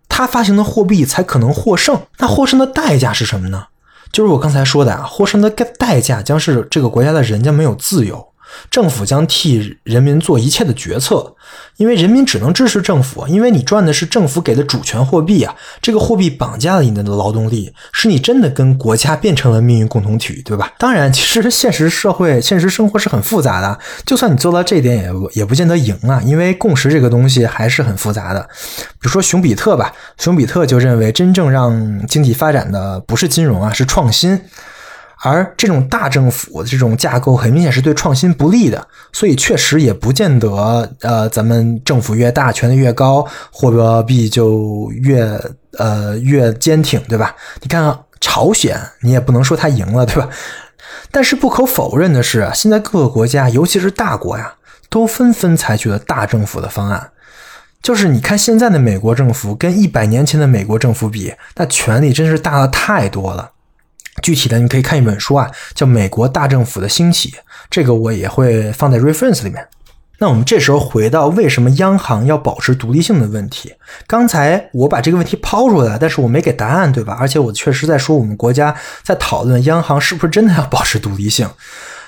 [0.09, 2.01] 他发行的货币才可能获胜。
[2.19, 3.65] 那获胜的代价是什么呢？
[4.13, 8.25] 就是我刚才说的啊，获胜的代价将是这个国家的人将没有自由。
[8.71, 11.35] 政府将替人民做一切的决策，
[11.77, 20.73] 因为人民只能支持政府，因为你赚的是政府给的主权货币啊，这个货币绑架了你的劳动力，使你真的跟国家变成了命运共同体，对吧？
[20.79, 28.49] 当然，其实现实社会、 现实生活是很复杂的，就算你做到这一点，也也不见得赢啊，因为共识这个东西还是很复杂的。
[29.01, 34.41] 比如说熊彼特吧，熊彼特就认为，真正让经济发展的不是金融啊，是创新。
[35.25, 45.41] 而这种大政府的这种架构很明显是对创新不利的，所以确实也不见得，呃，咱们政府越大，权力越高，货币就越
[45.79, 47.37] 呃越坚挺，对吧？
[47.61, 50.29] 你看朝鲜，你也不能说他赢了，对吧？
[51.13, 54.55] 但是不可否认的是，现在各个国家，尤其是大国呀，
[54.91, 57.11] 都纷纷采取了大政府的方案。
[57.81, 63.52] 就是你看现在的美国政府跟一百年前的美国政府比，那权力真是大了太多了。
[64.23, 67.31] 具体的你可以看一本书啊，叫《美国大政府的兴起》，
[67.69, 69.69] 这个我也会放在 reference 里面。
[70.19, 73.75] 那我们这时候回到为什么央行要保持独立性的问题。
[74.07, 77.17] 刚才我把这个问题抛出来，但是我没给答案，对吧？
[77.19, 81.51] 而且我确实在说我们国家在讨论央行是不是真的要保持独立性。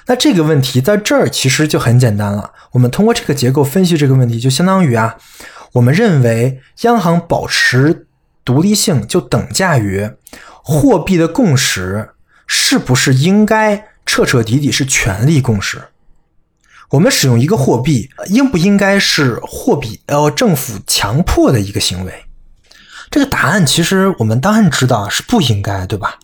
[0.07, 2.53] 那这个问题在这儿其实就很简单了。
[2.71, 5.17] 我们通过这个结构分析这个问题，就相当于啊，
[5.73, 8.07] 我们认为央行保持
[8.45, 10.09] 独立性就等价于。
[10.67, 12.15] 货币的共识
[12.47, 15.89] 是不是应该彻彻底底是权力共识？
[16.93, 22.25] 我们使用一个货币，应不应该是货币呃政府强迫的一个行为？
[23.11, 26.19] 这个答案其实我们当然知道是不应该，对吧？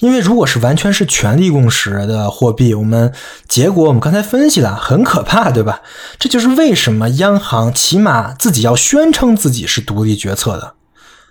[0.00, 3.12] 因为如果是完全是权力共识的货币，我们
[3.48, 5.80] 结果我们刚才分析了，很可怕，对吧？
[6.18, 10.75] 这就是为什么央行起码自己要宣称自己是独立决策的。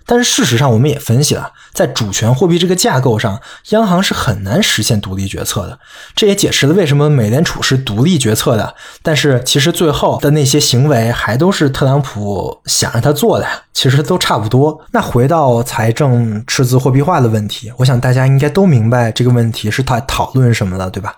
[0.06, 3.40] 但是事实上，我们也分析了，在主权货币这个架构上，
[3.70, 5.78] 央行是很难实现独立决策的。
[6.14, 14.80] 这也解释了为什么美联储是独立决策的，但是其实最后的那些行为还都是特朗普想让他做的，其实都差不多。
[14.92, 21.14] 那回到财政赤字货币化的问题，我想大家应该都明白这个问题是他讨论什么了，对吧？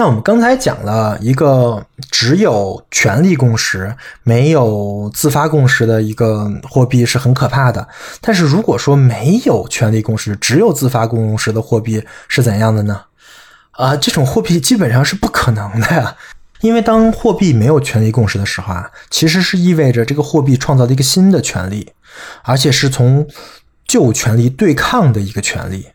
[0.00, 7.86] 那我们刚才讲了一个只有权力共识没有自发共识的一个货币是很可怕的，
[8.22, 13.02] 但是如果说没有权力共识，只有自发共识的货币是怎样的呢？
[13.72, 16.16] 啊，这种货币基本上是不可能的呀，
[16.62, 21.92] 因为当货币没有权力共识的时候啊，其实是意味着这个货币创造了一个新的权利，
[22.44, 23.28] 而且是从
[23.86, 25.88] 旧权力对抗的一个权利。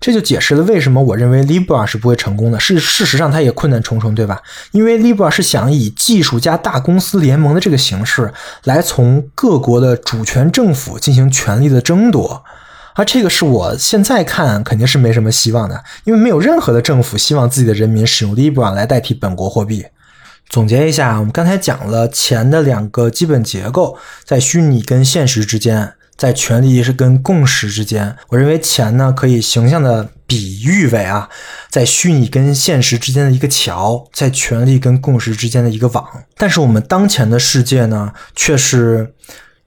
[0.00, 2.60] 这就解释了为什么我认为 Libra 是不会成功的。
[2.60, 4.40] 是事实上，它也困难重重，对吧？
[4.70, 8.32] 因为 Libra 是想以技术加大公司联盟的这个形式，
[8.64, 12.44] 来从各国的主权政府进行权力的争夺。
[12.94, 19.86] 而这个是我现在看肯定是没什么希望的，因为没有任何的政府希望自己的人民使用 Libra 来代替本国货币。
[20.48, 25.94] 总结一下，我们刚才讲了钱的两个基本结构，在虚拟跟现实之间。
[26.18, 31.30] 在权力是跟共识之间，我认为钱呢可以形象的比喻为啊，
[31.70, 36.04] 在虚拟跟现实之间的一个桥，在权力跟共识之间的一个网。
[36.36, 39.14] 但是我们当前的世界呢，却是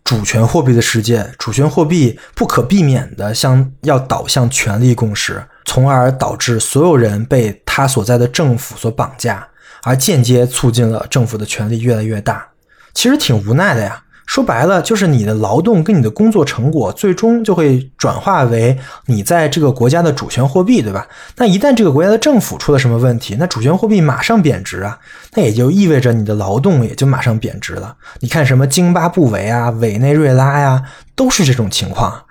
[0.03, 9.47] 主权货币的世界，主权货币不可避免的向要导向权力共识，从而导致所有人被他所在的政府所绑架，
[9.83, 12.45] 而间接促进了政府的权力越来越大。
[12.93, 14.03] 其实挺无奈的呀。
[14.31, 18.77] 说白了，就是你的劳动跟你的工作成果，最终就会转化为
[19.07, 21.05] 你在这个国家的主权货币，对吧？
[21.35, 24.97] 那一旦这个国家的政府出了什么问题，那主权货币马上贬值啊，
[25.33, 27.93] 那也就意味着你的劳动也就马上贬值了。
[28.21, 30.81] 你看什么津巴布韦啊、委内瑞拉呀，
[31.13, 32.23] 都是这种情况。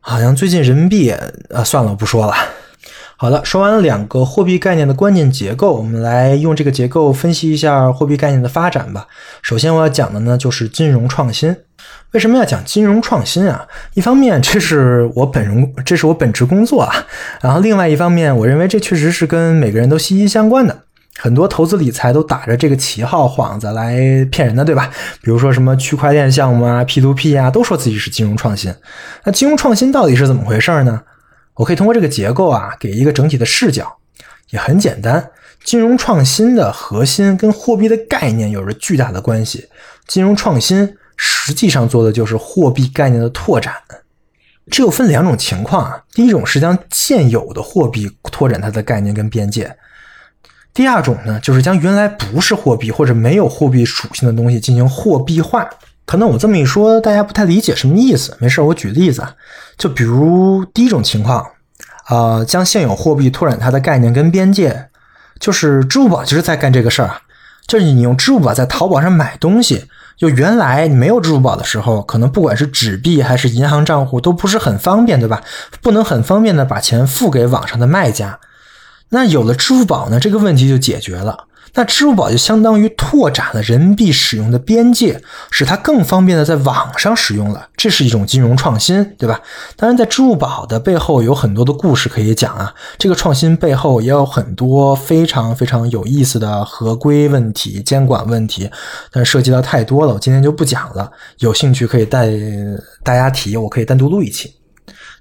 [0.00, 1.10] 好像最近人民币，
[1.50, 2.32] 呃，算了，不说了。
[3.16, 9.06] 好的，说完了两个货币概念的关键结构，我们来用这个结构分析一下货币概念的发展吧。
[9.40, 11.56] 首先我要讲的呢就是金融创新。
[12.12, 13.66] 为什么要讲金融创新啊？
[13.94, 16.92] 一方面这是我本人，这是我本职工作啊。
[17.40, 20.82] 然后另外一方面，我认为这确实是跟每个人都息息相关的。
[21.16, 24.90] 很多投资理财都打着这个旗号幌子来骗人的，对吧？
[25.22, 28.74] 比如说什么区块链项目啊、P2P 啊，都说自己是金融创新。
[29.22, 31.00] 那金融创新到底是怎么回事呢？
[31.56, 33.96] 我可以通过这个结构啊，给一个整体的视角，
[34.50, 35.30] 也很简单。
[35.62, 39.68] 金融创新的核心跟货币的概念有着巨大的关系。
[40.06, 43.74] 金融创新实际上做的就是货币概念的拓展。
[44.70, 49.76] 这又分两种情况啊，第一种是将现有的货币拓展它的概念跟边界，
[50.72, 55.68] 第二种呢，就是将原来不是货币或者没有货币属性的东西进行货币化。
[56.06, 58.36] 可能我这么一说，大家不太理解什么意思。
[58.38, 59.34] 没事，我举例子啊，
[59.76, 61.46] 就比如第一种情况，
[62.06, 64.88] 啊，将现有货币拓展它的概念跟边界，
[65.40, 67.20] 就是支付宝就是在干这个事儿啊。
[67.66, 69.86] 就是你用支付宝在淘宝上买东西，
[70.18, 75.42] 就原来你没有支付宝的时候，可能不管是纸币还是银行账户都不是很方便，对吧？
[75.80, 78.38] 不能很方便的把钱付给网上的卖家。
[79.08, 81.46] 那有了支付宝呢，这个问题就解决了。
[81.76, 85.20] 那支付宝就相当于拓展了人民币使用的边界，
[85.50, 89.40] 使它更方便的在网上使用了，这是一种金融创新，对吧？
[89.76, 98.70] 当然，在支付宝的背后有很多的故事可以讲啊，这个创新背后也有很多非常非常有意思的合规问题、监管问题，
[99.10, 101.10] 但涉及到太多了，我今天就不讲了。
[101.38, 102.30] 有兴趣可以带
[103.02, 104.54] 大家提，我可以单独录一期。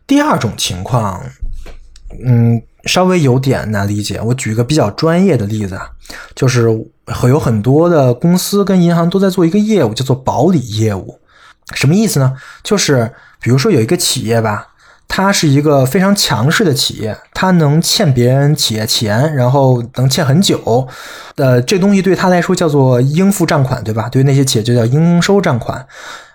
[0.05, 1.19] 第二种情况，
[2.23, 2.61] 嗯。
[2.85, 5.89] 稍微有点难理解，我举一个比较专业的例子啊，
[6.35, 6.67] 就是
[7.05, 11.19] 会有很多的公司跟银行都在做一个业务，叫做保理业务。
[11.73, 12.33] 什么意思呢？
[12.61, 14.67] 就是比如说有一个企业吧，
[15.07, 20.87] 它是一个非常强势的企业，它能欠别人企业钱，然后能欠很久。
[21.35, 24.09] 呃，这东西对他来说叫做应付账款，对吧？
[24.09, 25.87] 对于那些企业就叫应收账款。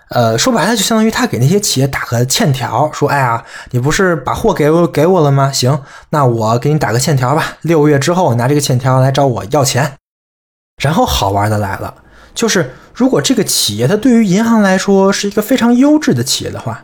[0.09, 5.51] 呃，说白了就相当于他给那些企业打个欠条，说：“哎呀，你不是把货给我给我了吗？
[5.51, 7.57] 行，那我给你打个欠条吧。
[7.61, 9.97] 六个月之后拿这个欠条来找我要钱。”
[10.81, 11.93] 然后好玩的来了，
[12.33, 16.83] 就是如果这个企业它对于银行来说是一个非常优质的企业的话，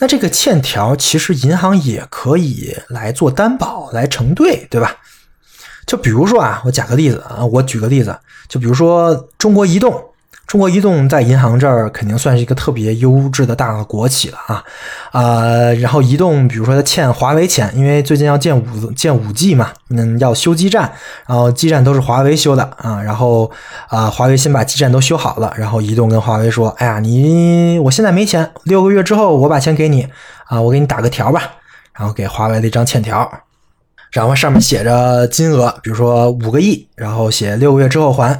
[0.00, 4.96] 那这个欠条其实银行也可以来做担保来承兑，对吧？
[5.86, 8.18] 就比如说啊，我讲个例子啊，我举个例子，
[8.48, 10.09] 就比如说中国移动。
[10.50, 14.64] 中国移动在银行这儿肯定算是一个特别优质的大国企了啊，
[15.12, 20.90] 啊，然后移动比如说它欠华为钱，因为最近要建五建五 G 嘛，嗯，要修基站，
[21.28, 23.48] 然后基站都是华为修的啊，然后
[23.86, 30.08] 啊，华为先把基站都修好了，然后移动跟华为说，哎呀，你我现在没钱，六个月之后我把钱给你
[30.46, 31.42] 啊，我给你打个条吧，
[31.96, 33.30] 然后给华为的一张欠条，
[34.10, 38.36] 然后上面写着金额，比如说五个亿，然后写六个月之后还。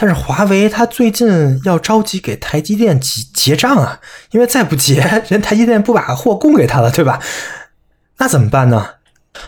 [0.00, 3.98] 但是华为它最近要着急给台积电结结账啊，
[4.30, 7.18] 因为再不结，人台积电不把货供给他了，对吧？
[8.18, 8.90] 那怎么办呢？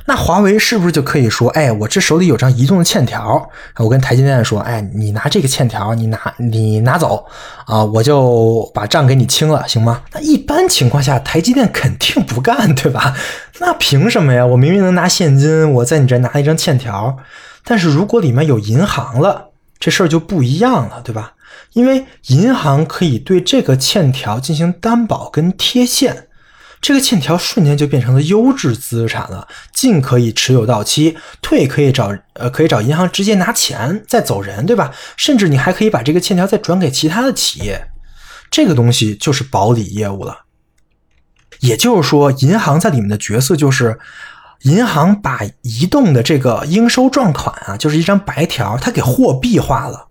[0.07, 3.49] 那华为是不是就可以说，哎，我这手里有张移动的欠条，
[3.79, 7.25] 我跟台积电说，哎，你拿这个欠条，你拿你拿走
[7.67, 10.03] 啊，我就把账给你清了，行吗？
[10.13, 13.15] 那一般情况下，台积电肯定不干，对吧？
[13.61, 14.45] 那凭什么呀？
[14.45, 17.17] 我明明能拿现金，我在你这拿一张欠条，
[17.65, 19.50] 但是如果里面有银行了，
[19.81, 21.33] 这事儿就不一样了，对吧？
[21.73, 26.29] 因为银行可以对这个欠条进行担保跟贴现。
[26.83, 34.91] 这个欠条瞬间就变成了优质资产了，进可以持有到期，退可以找呃可以找银行直接拿钱再走人，对吧？
[35.17, 37.89] 甚至你还可以把这个欠条再转给其他的企业，
[38.51, 40.45] 这个东西就是保理业务了。
[41.61, 43.99] 也就是说，银行在里面的角色就是，
[44.63, 50.07] 银行把移动的这个应收账款啊，就是一张白条，它给货币化了。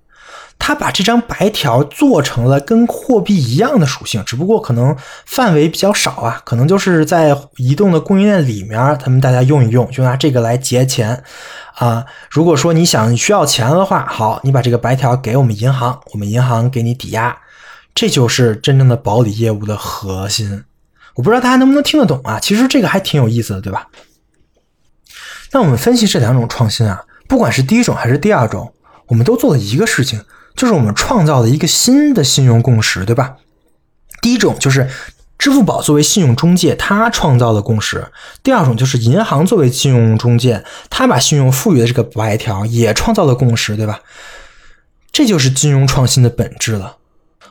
[0.62, 4.94] 他把这张白条做成了跟货币一样的属性，只不过可能
[5.26, 11.24] 范围比较少啊，可能就是在移动的供应链里面，他们大家用一用，就拿这个来结钱
[11.76, 12.06] 啊。
[12.30, 17.38] 如果说你想需要钱的话，好，你把这个白条给我们银行，我们银行给你抵押，
[17.96, 20.66] 这就是真正的保理业务的核心。
[21.16, 22.38] 我不知道大家能不能听得懂啊？
[22.38, 23.88] 其实这个还挺有意思的，对吧？
[25.52, 28.74] 那我们分析这两种创新啊，不管是第一种还是第二种，
[29.08, 30.24] 我们都做了一个事情。
[30.56, 33.38] 就是我们创造了一个新的信用共识，对吧？
[34.22, 34.90] 第一种就是
[35.38, 38.02] 支付宝作为信用中介，它创造了共识；
[38.44, 44.02] 第二种就是银行作为信用中介，它把信用赋予的这个白条也创造了共识，对吧？
[45.14, 46.98] 这就是金融创新的本质了。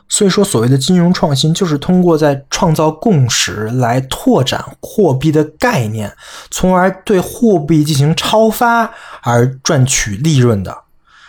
[0.09, 6.11] 所以说，所谓的金融创新，就是通过在创造共识来拓展货币的概念，
[6.49, 8.91] 从而对货币进行超发
[9.21, 10.75] 而赚取利润的。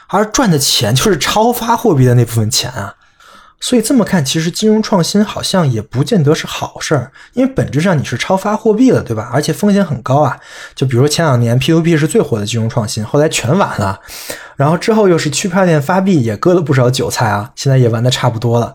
[0.09, 2.94] 而赚的钱就是超发货币的那部分钱啊，
[3.62, 9.31] 所以这么看，其实金融创新好像也不见得是好事儿，因为本质上你是超发货币了，对吧？
[9.32, 10.39] 而且风险很高啊。
[10.74, 14.01] 就比如前两年 P2P 是最火的金融创新，后来全完了，
[14.57, 18.74] 然后之后又是区块链发币，也割了不少韭菜啊，现在也玩的差不多了。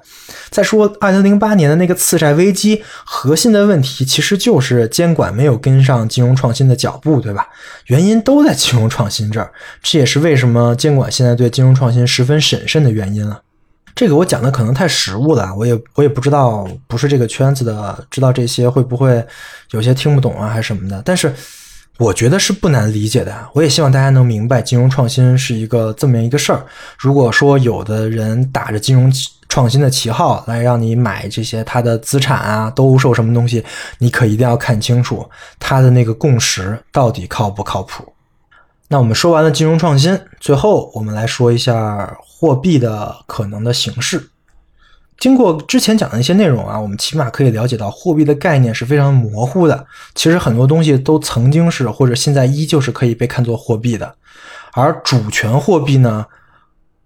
[0.52, 7.48] 再说2008年的那个次贷危机，核心的问题其实就是监管没有跟上金融创新的脚步，对吧？
[7.88, 9.52] 原因都在金融创新这儿，
[9.82, 13.41] 这也是为什么监管现在对金融创新十分审慎的原因了。
[13.96, 19.26] 这个我讲的可能太实物了，我也我也不知道，不是这个圈子的，知道这些会不会
[19.72, 21.02] 有些听不懂啊，还是什么的？
[21.06, 21.34] 但是
[21.98, 23.34] 我觉得是不难理解的。
[23.54, 26.66] 我也希望大家能明白，金融创新是一个这么一个事儿。
[26.98, 29.10] 如果说有的人打着金融，
[29.48, 33.64] 创新的旗号来让你买这些他的资产啊，兜售什么东西，
[34.00, 35.26] 你可一定要看清楚
[35.58, 38.12] 他的那个共识到底靠不靠谱。
[38.88, 44.30] 那我们说完了金融创新，最后我们来说一下货币的可能的形式。
[45.18, 49.88] 经过之前讲的一些内容啊，我们起码可以了解到货币的概念是非常模糊的。
[50.14, 54.16] 其实很多东西都曾经是或者现在依旧是可以被看作货币的，
[54.74, 56.26] 而主权货币呢？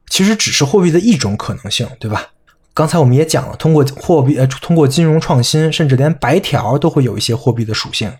[0.10, 2.30] 其实只是货币的一种可能性，对吧？
[2.73, 8.11] 刚才我们也讲了，通过货币呃，通过金融创新，甚至连白条都会有一些货币的属性。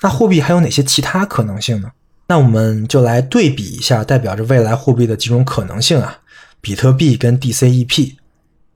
[0.00, 1.90] 那货币还有哪些其他可能性呢？
[2.26, 6.18] 那我们就来对比一下，代表着未来货币的几种可能性啊，
[6.60, 8.14] 比特币跟 DCEP。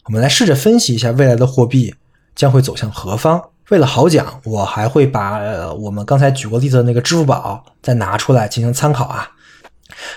[0.05, 1.95] 我们来试着分析一下未来的货币
[2.35, 3.43] 将会走向何方。
[3.71, 9.31] 为了好讲，我还会把我们刚才举过例子的那个支付宝再拿出来进行参考啊。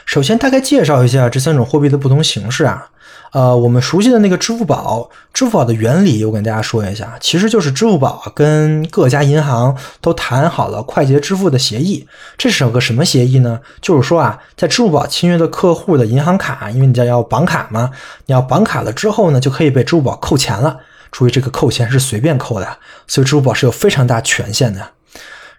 [0.06, 2.90] 首先，大概介绍一下这三种货币的不同形式啊。
[3.32, 12.06] 呃，我们熟悉的那个支付宝，支付宝的原理我跟大家说一下，其实就是支付宝跟各家银行都谈好了快捷支付的协议。
[12.38, 13.62] 这是有个什么协议呢？
[13.82, 17.92] 就是说啊，在支付宝签约的客户的银行卡，因为你家要绑卡嘛，
[18.26, 20.80] 你要绑卡了之后呢，就可以被支付宝扣钱了。
[21.10, 22.78] 注意，这个扣钱是随便扣的，
[23.08, 24.90] 所以支付宝是有非常大权限的。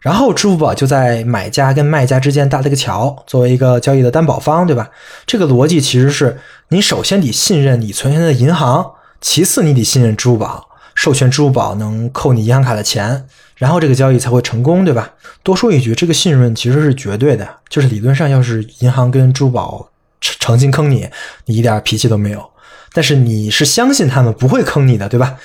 [0.02, 4.90] 然后支付宝就在买家跟卖家之间搭了个桥，作为一个交易的担保方，对吧？
[5.26, 6.38] 这个逻辑其实是
[6.68, 13.24] 你首先得信任你存钱的银行，其次你得信任支付宝，授权支付宝能扣你银行卡的钱，
[13.54, 15.12] 然后这个交易才会成功，对吧？
[15.44, 19.88] 多说一句，这个信任其实是绝对的，就是理论上要是银行跟支付宝
[20.20, 21.08] 诚诚心坑你，
[21.46, 22.50] 你一点脾气都没有，
[22.92, 25.36] 但是你是相信他们不会坑你的，对吧？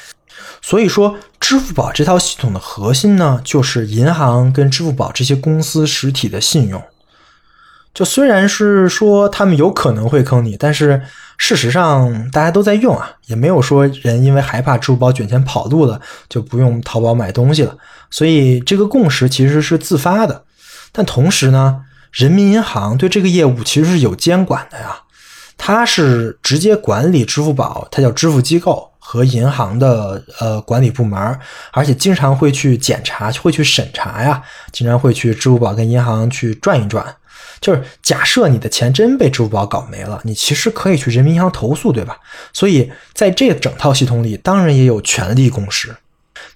[0.61, 1.15] 所以说，
[1.47, 6.83] 支付宝这套系统的核心呢，就是银行跟支付宝这些公司实体的信用。
[7.93, 11.01] 就虽然是说他们有可能会坑你，但是
[11.37, 17.77] 事实上大家都在用啊，也没有说人因为害怕支付宝卷钱跑路了就不用淘宝买东西了。
[18.11, 20.43] 所以这个共识其实是自发的。
[20.91, 21.79] 但同时呢，
[22.11, 24.97] 人民银行对这个业务其实是有监管的呀，
[25.57, 28.91] 它是直接管理支付宝，它叫支付机构。
[29.09, 31.39] 和银行的呃管理部门，
[31.71, 34.43] 而且经常会去检查，会去审查呀，
[34.73, 37.15] 经常会去支付宝跟银行去转一转。
[37.61, 42.17] 就是假设你的钱真被支付宝搞没了，你其实可以去人民银行投诉，对吧？
[42.51, 45.95] 所以在这整套系统里，当然也有权力共识。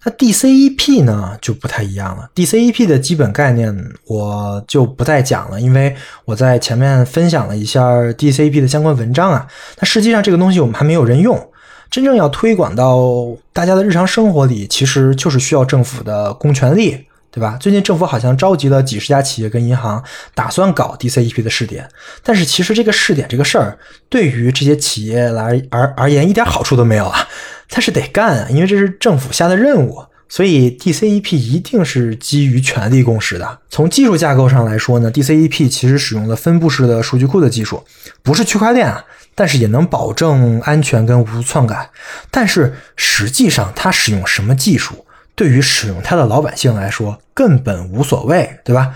[0.03, 2.29] 那 DCEP 呢就不太一样了。
[2.35, 3.73] DCEP 的基本概念
[4.07, 5.95] 我就不再讲了，因为
[6.25, 9.47] 我在前面分享了一下 DCEP 的相关文章啊。
[9.77, 11.50] 那实际上这个东西我们还没有人用，
[11.91, 17.05] 真正要推广到大家的日常生活里，其实就是需要政府的公权力。
[17.33, 17.55] 对吧？
[17.61, 20.03] 最近政府好像召集了几十家企业跟银行，
[20.35, 21.87] 打算搞 DCEP 的试点。
[22.23, 27.25] 但是其实这个试点这个事儿，对于这些企业来而而言，一点好处都没有啊。
[27.69, 30.03] 但是得干啊，因为这是政府下的任务。
[30.27, 33.59] 所以 DCEP 一定是基于权力共识的。
[33.69, 37.81] 从技术架构上来说呢，DCEP 其实使用了分布式的数据库的技术，
[38.23, 39.05] 不是区块链啊，
[39.41, 41.89] 但是也能保证安全跟无篡改。
[42.29, 45.03] 但是实际上它使用什么技术？
[45.33, 48.93] 对于使用它的老百姓来说，根本无所谓，对吧？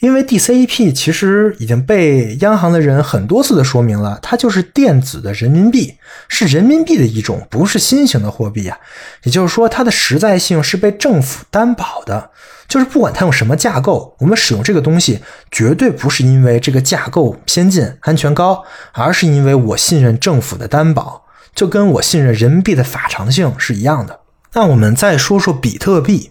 [0.00, 5.94] 因为 DCEP 其实已经被央行的人很多次的说明了，它就是电子的人民币，
[6.26, 8.76] 是人民币的一种，不是新型的货币啊。
[9.22, 12.30] 也就是说，它的实在性是被政府担保的，
[12.66, 15.20] 就是不管它用什么架构，我们使用这个东西，
[15.50, 21.24] 绝对不是因为这个架构先进、安全高，而是因为我信任政府的担保，
[21.54, 24.20] 就跟我信任人民币的法偿性是一样的。
[24.54, 26.30] 那我们再说说比特币，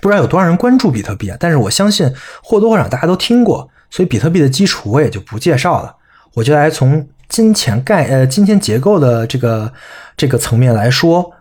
[0.00, 1.36] 不知道有多少人关注比特币啊？
[1.40, 2.12] 但是我相信
[2.42, 5.96] 或多或少大家都听过，所以比特币的基础我也就不介绍了。
[6.34, 9.72] 我就来从金钱概呃金钱结构的这个
[10.16, 11.32] 这个层面来说，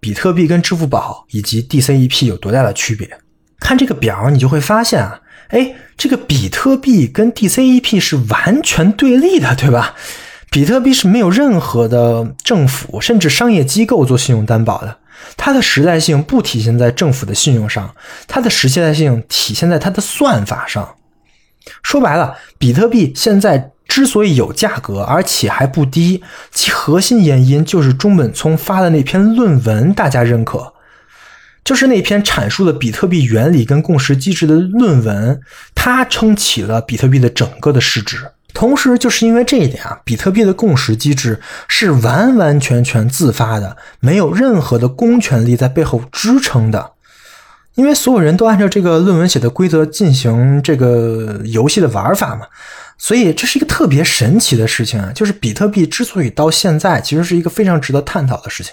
[0.00, 3.18] 比特币跟支付宝以及 DCEP 有多大的区别？
[3.64, 9.94] 看这个表，你就会发现啊，哎，这个比特币跟 DCEP 是完全对立的，对吧？
[10.50, 14.98] 比特币是没有任何的政府甚至商业机构做信用担保的。
[15.38, 17.94] 它的实在性不体现在政府的信用上，
[18.28, 20.96] 它的实在性体现在它的算法上。
[21.82, 26.22] 说白了，比特币现在之所以有价格，而且还不低，
[26.52, 30.73] 其核心原因就是中本聪发的那篇论文大家认可，
[31.64, 35.40] 就是那篇阐述了比特币原理跟共识机制的论文，
[35.74, 38.18] 它撑起了比特币的整个的市值。
[38.52, 46.92] 同时，就是因为这一点啊，比特币的共识机制是完完全全自发的，没有任何的公权力在背后支撑的。
[47.74, 52.46] 因为所有人都按照这个论文写的规则进行这个游戏的玩法嘛，
[52.96, 55.10] 所以这是一个特别神奇的事情啊。
[55.12, 58.72] 就是比特币之所以到现在，其实是一个非常值得探讨的事情。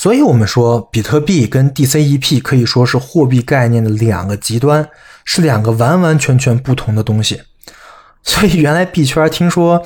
[0.00, 4.88] 所以我们说，比特币跟 DCEP 可以说是货币概念的两个极端，
[5.26, 7.42] 是两个完完全全不同的东西。
[8.22, 9.82] 所以原来币圈听说，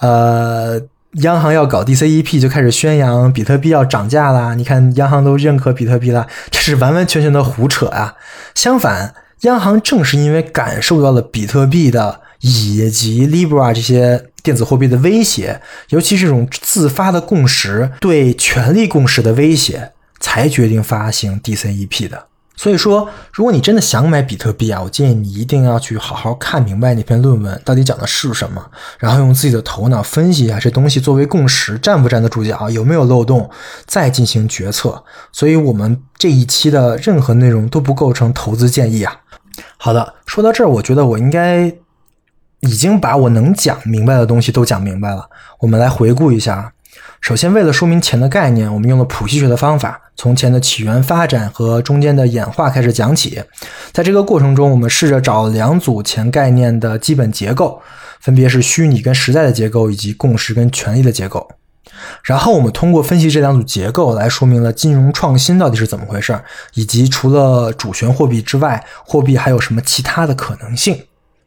[0.00, 0.78] 呃，
[1.22, 4.54] 央行要搞 DCEP，就开始宣扬比特币要涨价啦。
[4.54, 8.16] 你看央行都认可比特币了，这是完完全全的胡扯啊！
[8.54, 9.14] 相反，
[9.44, 22.26] 央行正是因为感受到了比特币的以及 Libra 这些电子货币的威胁，尤其这种自发的共识对权力共识的威胁，才决定发行 DCEP 的。
[22.54, 28.62] 所以说，如果你真的想买比特币啊，我建议你一定要去好好看明白那篇论文到底讲的是什么，
[28.98, 33.48] 然后用自己的头脑分析一下这东西作为共识站不站得住脚，有没有漏洞，
[33.86, 35.02] 再进行决策。
[35.32, 39.20] 所以我们这一期的任何内容都不构成投资建议啊。
[39.78, 41.74] 好的，说到这儿，我觉得我应该
[42.64, 45.28] 已经把我能讲明白的东西都讲明白了。
[45.60, 46.72] 我们来回顾一下。
[47.20, 53.42] 首先，为了说明钱的概念，我们用了谱系学的方法，从钱的起源、发展和中间的演化开始讲起。
[53.92, 57.80] 在这个过程中，我们试着找两组钱概念的基本结构，
[58.20, 61.48] 分别是虚拟跟实在的结构，以及共识跟权力的结构。
[62.22, 66.38] 然后，我们通过分析这两组结构，来说明了金融创新到底是怎么回事，
[66.74, 71.02] 以及除了主权货币之外，货币还有什么其他的可能性。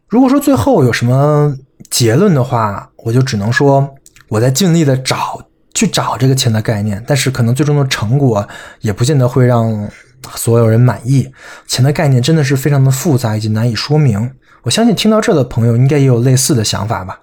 [0.07, 1.55] 如果说最后有什么
[1.89, 3.95] 结论的话，我就只能说
[4.29, 5.41] 我在尽力的找。
[5.73, 9.87] 去找这个钱的概念，但是可能最终的成果也不见得会让
[10.33, 11.31] 所有人满意。
[11.67, 14.31] 钱的概念真的是非常的复杂以及难以说明。
[14.63, 17.21] 我相信听到这的朋友应该也有类似的想法吧。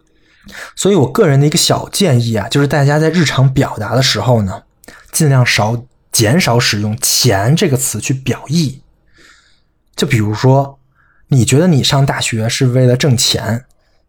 [0.77, 4.63] 所以我个人的一个小建议啊，就是大家在日常表达的时候呢，
[5.11, 5.77] 尽量少
[6.13, 8.81] 减少使用“钱”这个词去表意。
[9.97, 10.79] 就比如说，
[11.29, 13.65] 你觉得你上大学是为了挣钱。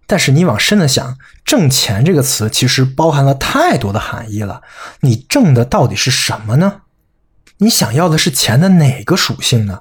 [0.07, 4.61] 但是你往深了想，挣钱这个词其实包含了太多的含义了。
[4.99, 6.81] 你挣的到底是什么呢？
[7.57, 9.79] 你想要的是钱的哪个属性呢？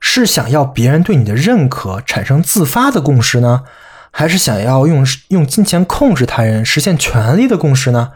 [0.00, 3.62] 是想要别人对你的认可，产生自发的共识呢？
[4.10, 8.10] 还是想要用用金钱控制他人，实现权力的共识呢？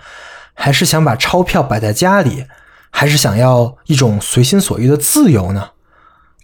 [0.54, 2.46] 还是想把钞票摆在家里，
[2.90, 5.70] 还是想要一种随心所欲的自由呢？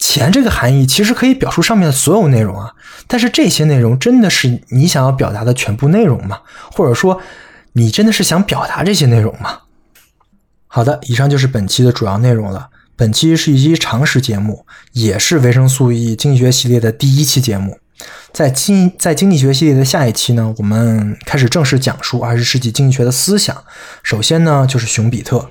[0.00, 2.72] 钱这个含义其实可以表述上面的所有内容啊，
[3.06, 6.40] 但是这些内容真的是你想要表达的全部内容吗？
[6.72, 7.20] 或者说，
[7.74, 9.60] 你真的是想表达这些内容吗？
[10.66, 12.70] 好的，以上就是本期的主要内容了。
[12.96, 17.78] 本期是一期常识节目，也是维生素 E 经济学系列的第一期节目。
[18.32, 23.56] 在经在经济学系列的下一期呢，我们开始正式讲述二十世纪经济学的思想。
[24.02, 25.46] 首先呢，就是熊彼特。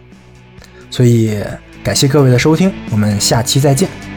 [0.89, 1.43] 所以
[1.83, 4.08] 感谢各位的收听，我们下期再见。